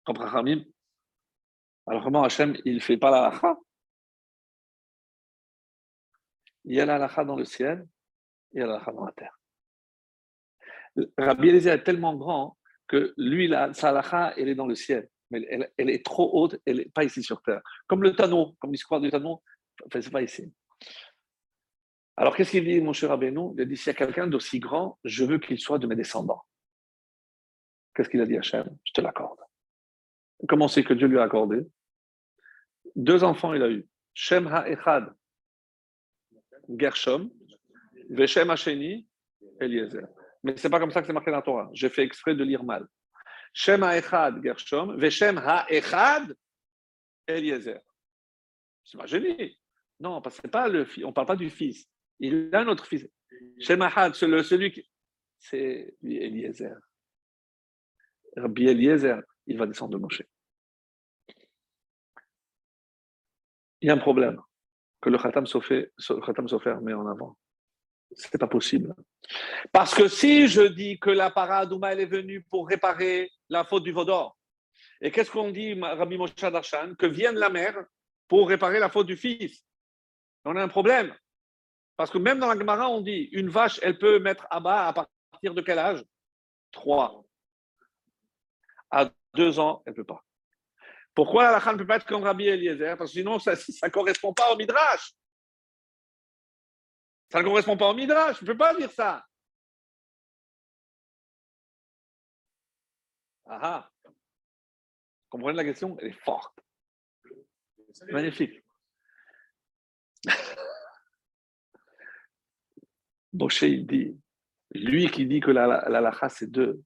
[0.05, 0.65] Comme Chachamim.
[1.87, 3.57] Alors comment Hachem, il ne fait pas la halakha
[6.65, 7.87] Il y a la halakha dans le ciel,
[8.53, 9.37] il y a la halakha dans la terre.
[11.19, 12.57] Rabbi Eliezer est tellement grand
[12.89, 15.09] que lui, la, sa halakha, elle est dans le ciel.
[15.31, 17.63] Mais elle, elle est trop haute, elle n'est pas ici sur terre.
[17.87, 19.43] Comme le Tano, comme l'histoire du Tano,
[19.87, 20.53] enfin, c'est pas ici.
[22.17, 23.55] Alors, qu'est-ce qu'il dit, mon cher Rabbeinu?
[23.55, 25.97] Il a dit s'il y a quelqu'un d'aussi grand, je veux qu'il soit de mes
[25.97, 26.43] descendants.
[27.95, 28.77] Qu'est-ce qu'il a dit à Hachem?
[28.85, 29.41] Je te l'accorde.
[30.49, 31.67] Comment c'est que Dieu lui a accordé?
[32.95, 33.87] Deux enfants, il a eu.
[34.15, 35.13] Shem Ha-Echad,
[36.69, 37.31] Gershom,
[38.11, 39.07] Veshem Hasheni,
[39.61, 40.07] Eliezer.
[40.45, 41.71] Mais ce n'est pas comme ça que c'est marqué dans la Torah.
[41.73, 42.87] J'ai fait exprès de lire mal.
[43.55, 46.37] Shem Ha-Echad, Gershom, Veshem Ha-Echad,
[47.27, 47.81] Eliezer.
[48.85, 49.59] C'est pas génie.
[49.99, 51.89] Non, parce que pas le on ne parle pas du fils.
[52.21, 53.09] Il a un autre fils.
[53.59, 54.89] Shem Ha-Echad, celui qui.
[55.39, 56.77] C'est Eliezer.
[58.37, 60.23] Rabbi Eliezer, il va descendre de Moshe.
[63.81, 64.41] Il y a un problème
[65.01, 67.37] que le Khatam Sofer met en avant.
[68.33, 68.95] N'est pas possible.
[69.73, 73.83] Parce que si je dis que la paradouma elle est venue pour réparer la faute
[73.83, 74.37] du Vaudor,
[75.01, 77.85] et qu'est-ce qu'on dit, Rabbi Moshe Darshan Que vienne la mère
[78.29, 79.65] pour réparer la faute du fils?
[80.45, 81.15] On a un problème.
[81.97, 84.89] Parce que même dans la Gemara, on dit une vache, elle peut mettre à bas
[84.89, 86.05] à partir de quel âge?
[86.73, 87.25] Trois
[88.91, 90.25] à deux ans, elle ne peut pas.
[91.15, 92.97] Pourquoi la ne peut pas être comme Rabbi Eliezer?
[92.97, 95.13] Parce que sinon, ça ne correspond pas au Midrash.
[97.31, 98.39] Ça ne correspond pas au Midrash.
[98.39, 99.27] Je ne peux pas dire ça.
[103.47, 103.91] Ah ah.
[104.05, 104.13] Vous
[105.31, 105.97] comprenez la question?
[106.01, 106.59] Elle est forte.
[108.11, 108.65] Magnifique.
[113.33, 114.19] Moshe, il dit,
[114.73, 116.83] lui qui dit que la, la, la c'est deux,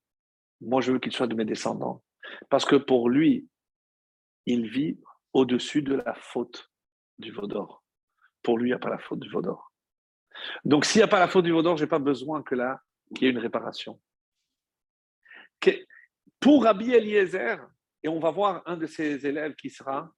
[0.60, 2.02] moi, je veux qu'il soit de mes descendants.
[2.48, 3.48] Parce que pour lui,
[4.46, 4.98] il vit
[5.32, 6.70] au-dessus de la faute
[7.18, 7.84] du Vaudor.
[8.42, 9.67] Pour lui, il n'y a pas la faute du Vaudor.
[10.64, 12.80] Donc, s'il n'y a pas la faute du Vaudor, je n'ai pas besoin que là,
[13.14, 14.00] qu'il y ait une réparation.
[16.40, 17.58] Pour Rabbi Eliezer,
[18.02, 20.12] et on va voir un de ses élèves qui sera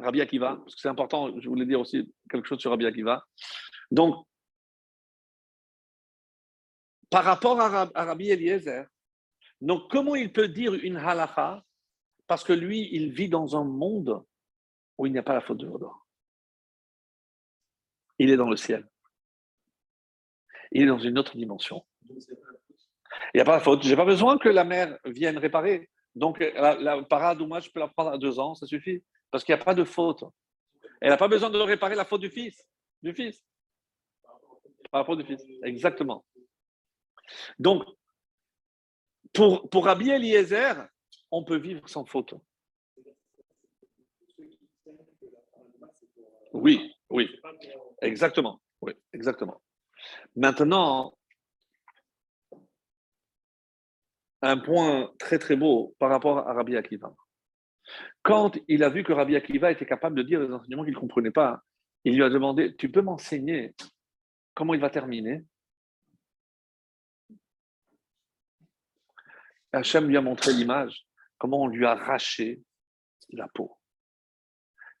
[0.00, 3.24] Rabbi Akiva, parce que c'est important, je voulais dire aussi quelque chose sur Rabbi Akiva.
[3.90, 4.26] Donc,
[7.10, 8.86] par rapport à, Rabbi Eliezer.
[9.60, 11.64] Donc, comment il peut dire une halakha?
[12.26, 14.22] Parce que lui, il vit dans un monde
[14.98, 16.06] où il n'y a pas la faute de Vaudor.
[18.18, 18.86] Il est dans le ciel.
[20.72, 21.84] Il est dans une autre dimension.
[22.10, 23.82] Il n'y a pas la faute.
[23.82, 25.88] Je n'ai pas besoin que la mère vienne réparer.
[26.14, 29.02] Donc, la, parade ou moi, je peux la prendre à deux ans, ça suffit.
[29.30, 30.24] Parce qu'il n'y a pas de faute.
[31.00, 32.66] Elle n'a pas besoin de réparer la faute du fils.
[33.02, 33.44] Du fils.
[34.90, 35.42] Par rapport du fils.
[35.62, 36.24] Exactement.
[37.58, 37.84] Donc,
[39.32, 40.10] pour, pour Rabbi
[41.30, 42.34] on peut vivre sans faute.
[46.54, 47.28] Oui, oui,
[48.02, 48.60] exactement.
[48.80, 49.60] Oui, exactement.
[50.36, 51.16] Maintenant,
[54.42, 57.12] un point très très beau par rapport à Rabbi Akiva.
[58.22, 60.98] Quand il a vu que Rabbi Akiva était capable de dire des enseignements qu'il ne
[60.98, 61.62] comprenait pas,
[62.04, 63.74] il lui a demandé Tu peux m'enseigner
[64.54, 65.44] comment il va terminer?
[69.72, 71.06] Hachem lui a montré l'image,
[71.38, 72.60] comment on lui a arraché
[73.30, 73.77] la peau.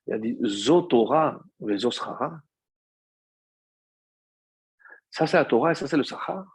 [0.08, 2.40] Il a dit Zotora Vezosrara.
[5.10, 6.46] Ça, c'est la Torah et ça, c'est le Sahara.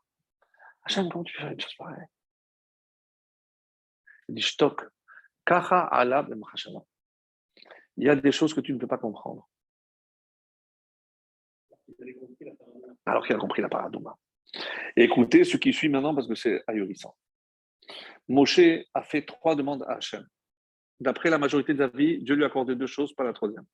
[0.84, 2.06] Hachem, comment tu fais une chose pareille?
[4.28, 4.82] Il dit Shtok,
[5.46, 6.34] Kacha Alab
[7.98, 9.48] Il y a des choses que tu ne peux pas comprendre.
[13.06, 14.18] Alors qu'il a compris la paradouma.
[14.96, 17.16] Écoutez ce qui suit maintenant parce que c'est ahurissant.
[18.28, 18.60] Moshe
[18.94, 20.28] a fait trois demandes à Hachem.
[21.04, 23.66] D'après la majorité des avis, Dieu lui a accordé deux choses, pas la troisième.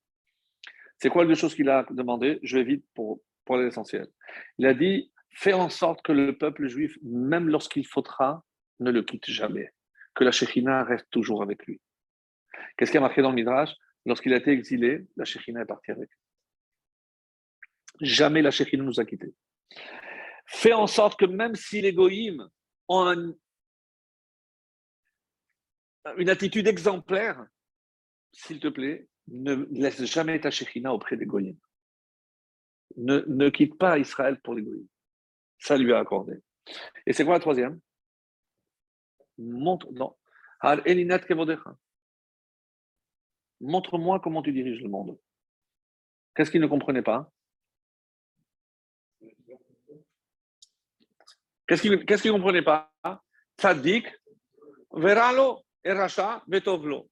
[0.98, 4.08] C'est quoi les deux choses qu'il a demandé Je vais vite pour, pour l'essentiel.
[4.58, 8.44] Il a dit Fais en sorte que le peuple juif, même lorsqu'il faudra,
[8.80, 9.72] ne le quitte jamais.
[10.16, 11.80] Que la Shekhinah reste toujours avec lui.
[12.76, 13.72] Qu'est-ce qui a marqué dans le Midrash?
[14.06, 16.18] Lorsqu'il a été exilé, la Shekhinah est partie avec lui.
[18.08, 19.32] Jamais la Shekhinah nous a quittés.
[20.46, 22.48] Fais en sorte que même si les goïms
[22.88, 23.32] ont un,
[26.16, 27.46] une attitude exemplaire,
[28.32, 31.56] s'il te plaît, ne laisse jamais ta Shekhinah auprès des Goyim.
[32.96, 34.86] Ne, quitte pas Israël pour les Goyim.
[35.58, 36.40] Ça lui a accordé.
[37.06, 37.80] Et c'est quoi la troisième?
[39.38, 40.16] Montre, non.
[43.60, 45.18] Montre-moi comment tu diriges le monde.
[46.34, 47.30] Qu'est-ce qu'il ne comprenait pas?
[51.66, 52.92] Qu'est-ce qu'il ne comprenait pas?
[53.58, 54.06] Tzadik,
[55.84, 57.08] et Racha, Betovlo.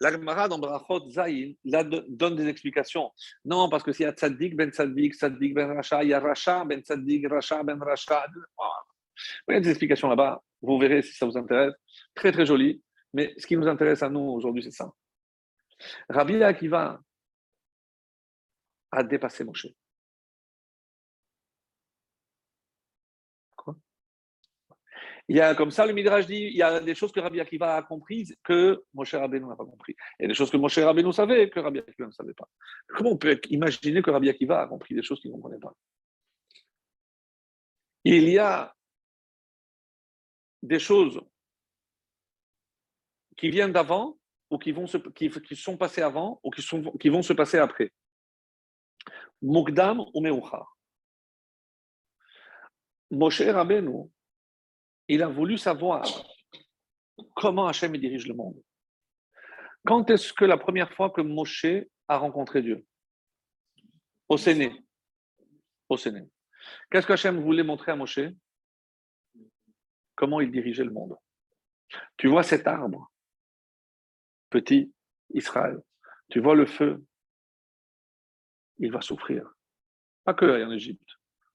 [0.00, 3.10] L'Agmara dans Brachot Zayin là, donne des explications.
[3.44, 6.20] Non, parce que s'il y a Tzaddik ben Tzaddik, Tzaddik ben Racha, il y a
[6.20, 8.26] Racha ben Tzaddik, Racha ben Racha.
[9.48, 10.42] Il y a des explications là-bas.
[10.60, 11.74] Vous verrez si ça vous intéresse.
[12.14, 12.82] Très, très joli.
[13.14, 14.92] Mais ce qui nous intéresse à nous aujourd'hui, c'est ça.
[16.08, 17.00] Rabbi Akiva
[18.90, 19.68] a dépassé Moshe.
[25.28, 27.40] Il y a comme ça, le Midrash dit, il y a des choses que Rabbi
[27.40, 29.96] Akiva a comprises que Moshe Rabbeinu n'a pas compris.
[30.18, 32.48] Il y a des choses que Moshe Rabbeinu savait que Rabbi Akiva ne savait pas.
[32.86, 35.74] Comment on peut imaginer que Rabbi Akiva a compris des choses qu'il ne comprenait pas?
[38.04, 38.72] Il y a
[40.62, 41.20] des choses
[43.36, 44.16] qui viennent d'avant
[44.48, 47.58] ou qui, vont se, qui, sont passées avant ou qui, sont, qui vont se passer
[47.58, 47.92] après.
[49.42, 50.76] Mukdam ou Meuchar?
[53.10, 54.08] Moshe Rabbeinu
[55.08, 56.04] il a voulu savoir
[57.34, 58.60] comment Hachem dirige le monde.
[59.84, 61.66] Quand est-ce que la première fois que Moshe
[62.08, 62.84] a rencontré Dieu?
[64.28, 64.84] Au Séné.
[65.88, 66.28] Au Séné.
[66.90, 68.20] Qu'est-ce que Hachem voulait montrer à Moshe?
[70.16, 71.16] Comment il dirigeait le monde.
[72.16, 73.12] Tu vois cet arbre,
[74.50, 74.92] petit
[75.34, 75.80] Israël.
[76.30, 77.04] Tu vois le feu.
[78.78, 79.48] Il va souffrir.
[80.24, 81.08] Pas que en Égypte.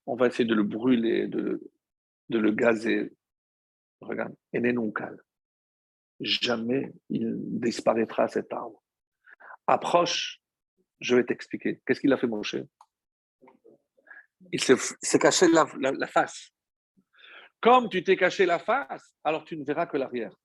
[0.06, 1.62] On va essayer de le brûler, de,
[2.30, 3.12] de le gazer,
[4.02, 5.18] Regarde, Enenoukal.
[6.20, 8.84] Jamais il disparaîtra cet arbre.
[9.68, 10.42] Approche,
[11.00, 11.82] je vais t'expliquer.
[11.86, 12.56] Qu'est-ce qu'il a fait, Moshe?
[14.52, 15.66] Il s'est caché la,
[16.08, 16.52] face.
[17.60, 20.36] Comme tu t'es caché la face, alors tu ne verras que l'arrière.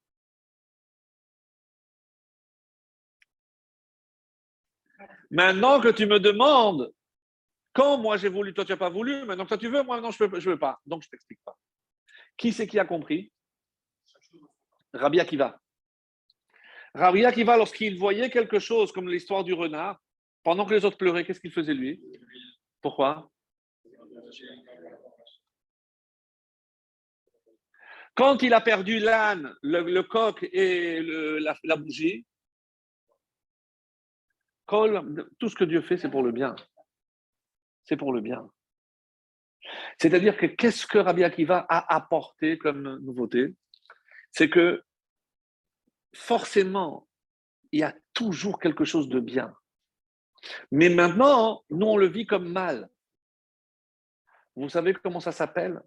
[5.31, 6.93] Maintenant que tu me demandes,
[7.73, 10.01] quand moi j'ai voulu, toi tu n'as pas voulu, maintenant que toi tu veux, moi
[10.01, 10.81] non, je ne veux pas.
[10.87, 11.57] Donc je ne t'explique pas.
[12.37, 13.33] Qui c'est qui a compris?
[14.97, 15.61] Rabbi Akiva.
[16.95, 20.01] Rabbi Akiva, lorsqu'il voyait quelque chose comme l'histoire du renard,
[20.43, 22.01] pendant que les autres pleuraient, qu'est-ce qu'il faisait lui?
[22.81, 23.31] Pourquoi?
[28.15, 32.25] Quand il a perdu l'âne, le, coq et la, bougie,
[34.67, 36.57] tout ce que Dieu fait, c'est pour le bien.
[37.85, 38.49] C'est pour le bien.
[39.99, 43.55] C'est-à-dire que qu'est-ce que Rabbi Akiva a apporté comme nouveauté?
[44.31, 44.83] C'est que
[46.17, 47.07] forcément,
[47.73, 49.55] il y a toujours quelque chose de bien.
[50.71, 52.89] Mais maintenant, nous, on le vit comme mal.
[54.55, 55.81] Vous savez comment ça s'appelle?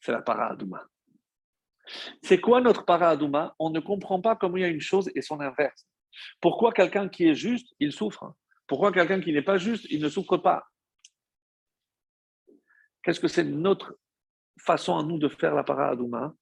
[0.00, 0.86] C'est la paradouma.
[2.22, 3.54] C'est quoi notre paradouma?
[3.58, 5.86] On ne comprend pas comment il y a une chose et son inverse.
[6.40, 8.34] Pourquoi quelqu'un qui est juste, il souffre?
[8.66, 10.66] Pourquoi quelqu'un qui n'est pas juste, il ne souffre pas?
[13.02, 13.98] Qu'est-ce que c'est notre
[14.58, 16.34] façon à nous de faire la paradouma?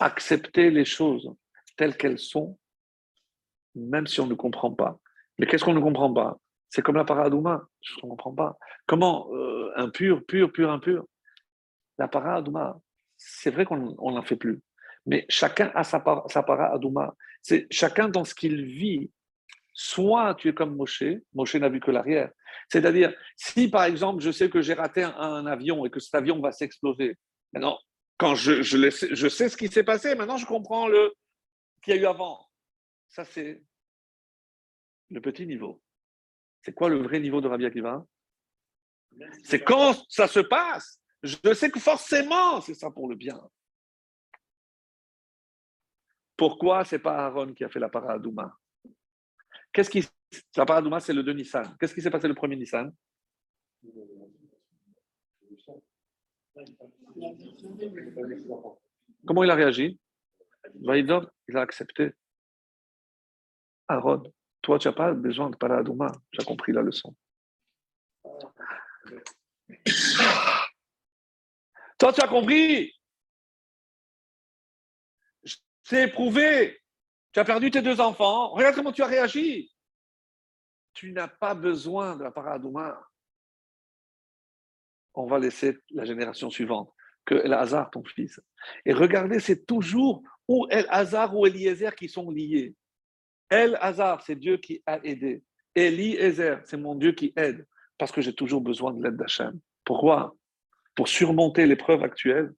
[0.00, 1.32] Accepter les choses
[1.76, 2.58] telles qu'elles sont,
[3.74, 4.98] même si on ne comprend pas.
[5.38, 6.38] Mais qu'est-ce qu'on ne comprend pas?
[6.70, 8.58] C'est comme la paradouma, je ne comprends pas.
[8.86, 11.04] Comment euh, impur, pur, pur, impur
[11.98, 12.80] La paradouma,
[13.16, 14.60] c'est vrai qu'on n'en fait plus.
[15.06, 17.14] Mais chacun a sa, sa paradouma.
[17.42, 19.10] C'est chacun dans ce qu'il vit.
[19.72, 22.30] Soit tu es comme Moshe, Moshe n'a vu que l'arrière.
[22.70, 26.14] C'est-à-dire, si par exemple je sais que j'ai raté un, un, avion et que cet
[26.14, 27.16] avion va s'exploser,
[27.52, 27.78] maintenant
[28.18, 31.14] quand je, je, je sais ce qui s'est passé, maintenant je comprends le
[31.82, 32.48] qu'il y a eu avant.
[33.08, 33.62] Ça, c'est
[35.10, 35.80] le petit niveau.
[36.62, 38.04] C'est quoi le vrai niveau de Rabbi Akiva?
[39.44, 41.00] C'est quand ça se passe.
[41.22, 43.40] Je sais que forcément, c'est ça pour le bien.
[46.36, 48.58] Pourquoi c'est pas Aaron qui a fait la paradouma
[49.72, 50.06] Qu'est-ce qui
[50.56, 51.76] la paradouma, c'est le de Nissan.
[51.78, 52.92] Qu'est-ce qui s'est passé le premier Nissan?
[59.26, 59.98] Comment il a réagi?
[60.82, 62.12] Il a accepté.
[63.88, 64.32] Aaron,
[64.62, 66.12] toi, tu n'as pas besoin de paradouma.
[66.30, 67.14] Tu as compris la leçon.
[71.98, 72.92] Toi, tu as compris?
[75.84, 76.82] C'est éprouvé.
[77.32, 78.50] Tu as perdu tes deux enfants.
[78.50, 79.72] Regarde comment tu as réagi.
[80.94, 83.06] Tu n'as pas besoin de la paradouma
[85.16, 86.92] on va laisser la génération suivante,
[87.24, 88.40] que El Hazar, ton fils.
[88.84, 92.74] Et regardez, c'est toujours ou El Hazar ou Eliezer qui sont liés.
[93.48, 95.42] El Hazar, c'est Dieu qui a aidé.
[95.74, 97.66] Eliezer, c'est mon Dieu qui aide,
[97.98, 99.58] parce que j'ai toujours besoin de l'aide d'Hachem.
[99.84, 100.36] Pourquoi?
[100.94, 102.54] Pour surmonter l'épreuve actuelle,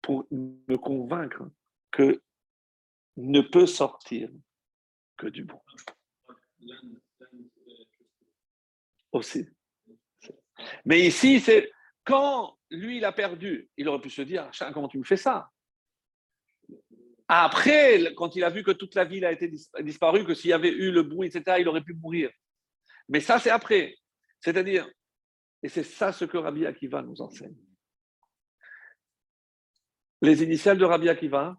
[0.00, 1.42] pour me convaincre
[1.90, 2.22] que
[3.16, 4.30] ne peut sortir
[5.16, 5.60] que du bon.
[9.12, 9.48] Aussi.
[10.84, 11.70] Mais ici, c'est
[12.06, 15.50] quand lui, il a perdu, il aurait pu se dire, comment tu me fais ça?
[17.28, 19.50] Après, quand il a vu que toute la ville a été
[19.80, 22.30] disparue, que s'il y avait eu le bruit, etc., il aurait pu mourir.
[23.08, 23.96] Mais ça, c'est après.
[24.40, 24.88] C'est-à-dire,
[25.62, 27.56] et c'est ça ce que Rabbi Akiva nous enseigne.
[30.22, 31.56] Les initiales de Rabbi Akiva,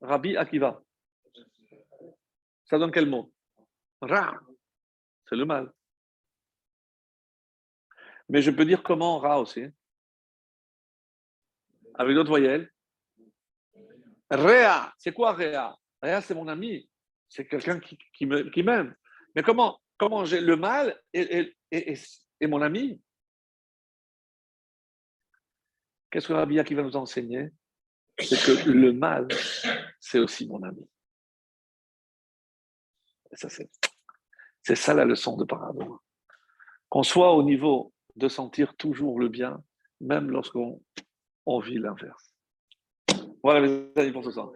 [0.00, 0.82] Rabbi Akiva.
[2.64, 3.32] Ça donne quel mot?
[4.00, 4.38] Ra.
[5.28, 5.72] C'est le mal.
[8.28, 9.64] Mais je peux dire comment Ra aussi.
[11.94, 12.70] Avec d'autres voyelles.
[14.30, 14.94] Réa.
[14.98, 15.76] C'est quoi Réa?
[16.02, 16.88] Réa, c'est mon ami.
[17.28, 18.94] C'est quelqu'un qui, qui m'aime.
[19.34, 23.00] Mais comment, comment j'ai le mal et, et, mon ami?
[26.10, 27.50] Qu'est-ce que Rabbi qui va nous enseigner?
[28.18, 29.28] C'est que le mal,
[30.00, 30.88] c'est aussi mon ami.
[33.32, 33.70] ça, c'est,
[34.62, 36.00] c'est ça la leçon de Parado.
[36.88, 39.62] Qu'on soit au niveau de sentir toujours le bien,
[40.00, 40.82] même lorsqu'on
[41.46, 42.34] on vit l'inverse.
[43.42, 44.52] Voilà les amis pour ce soir.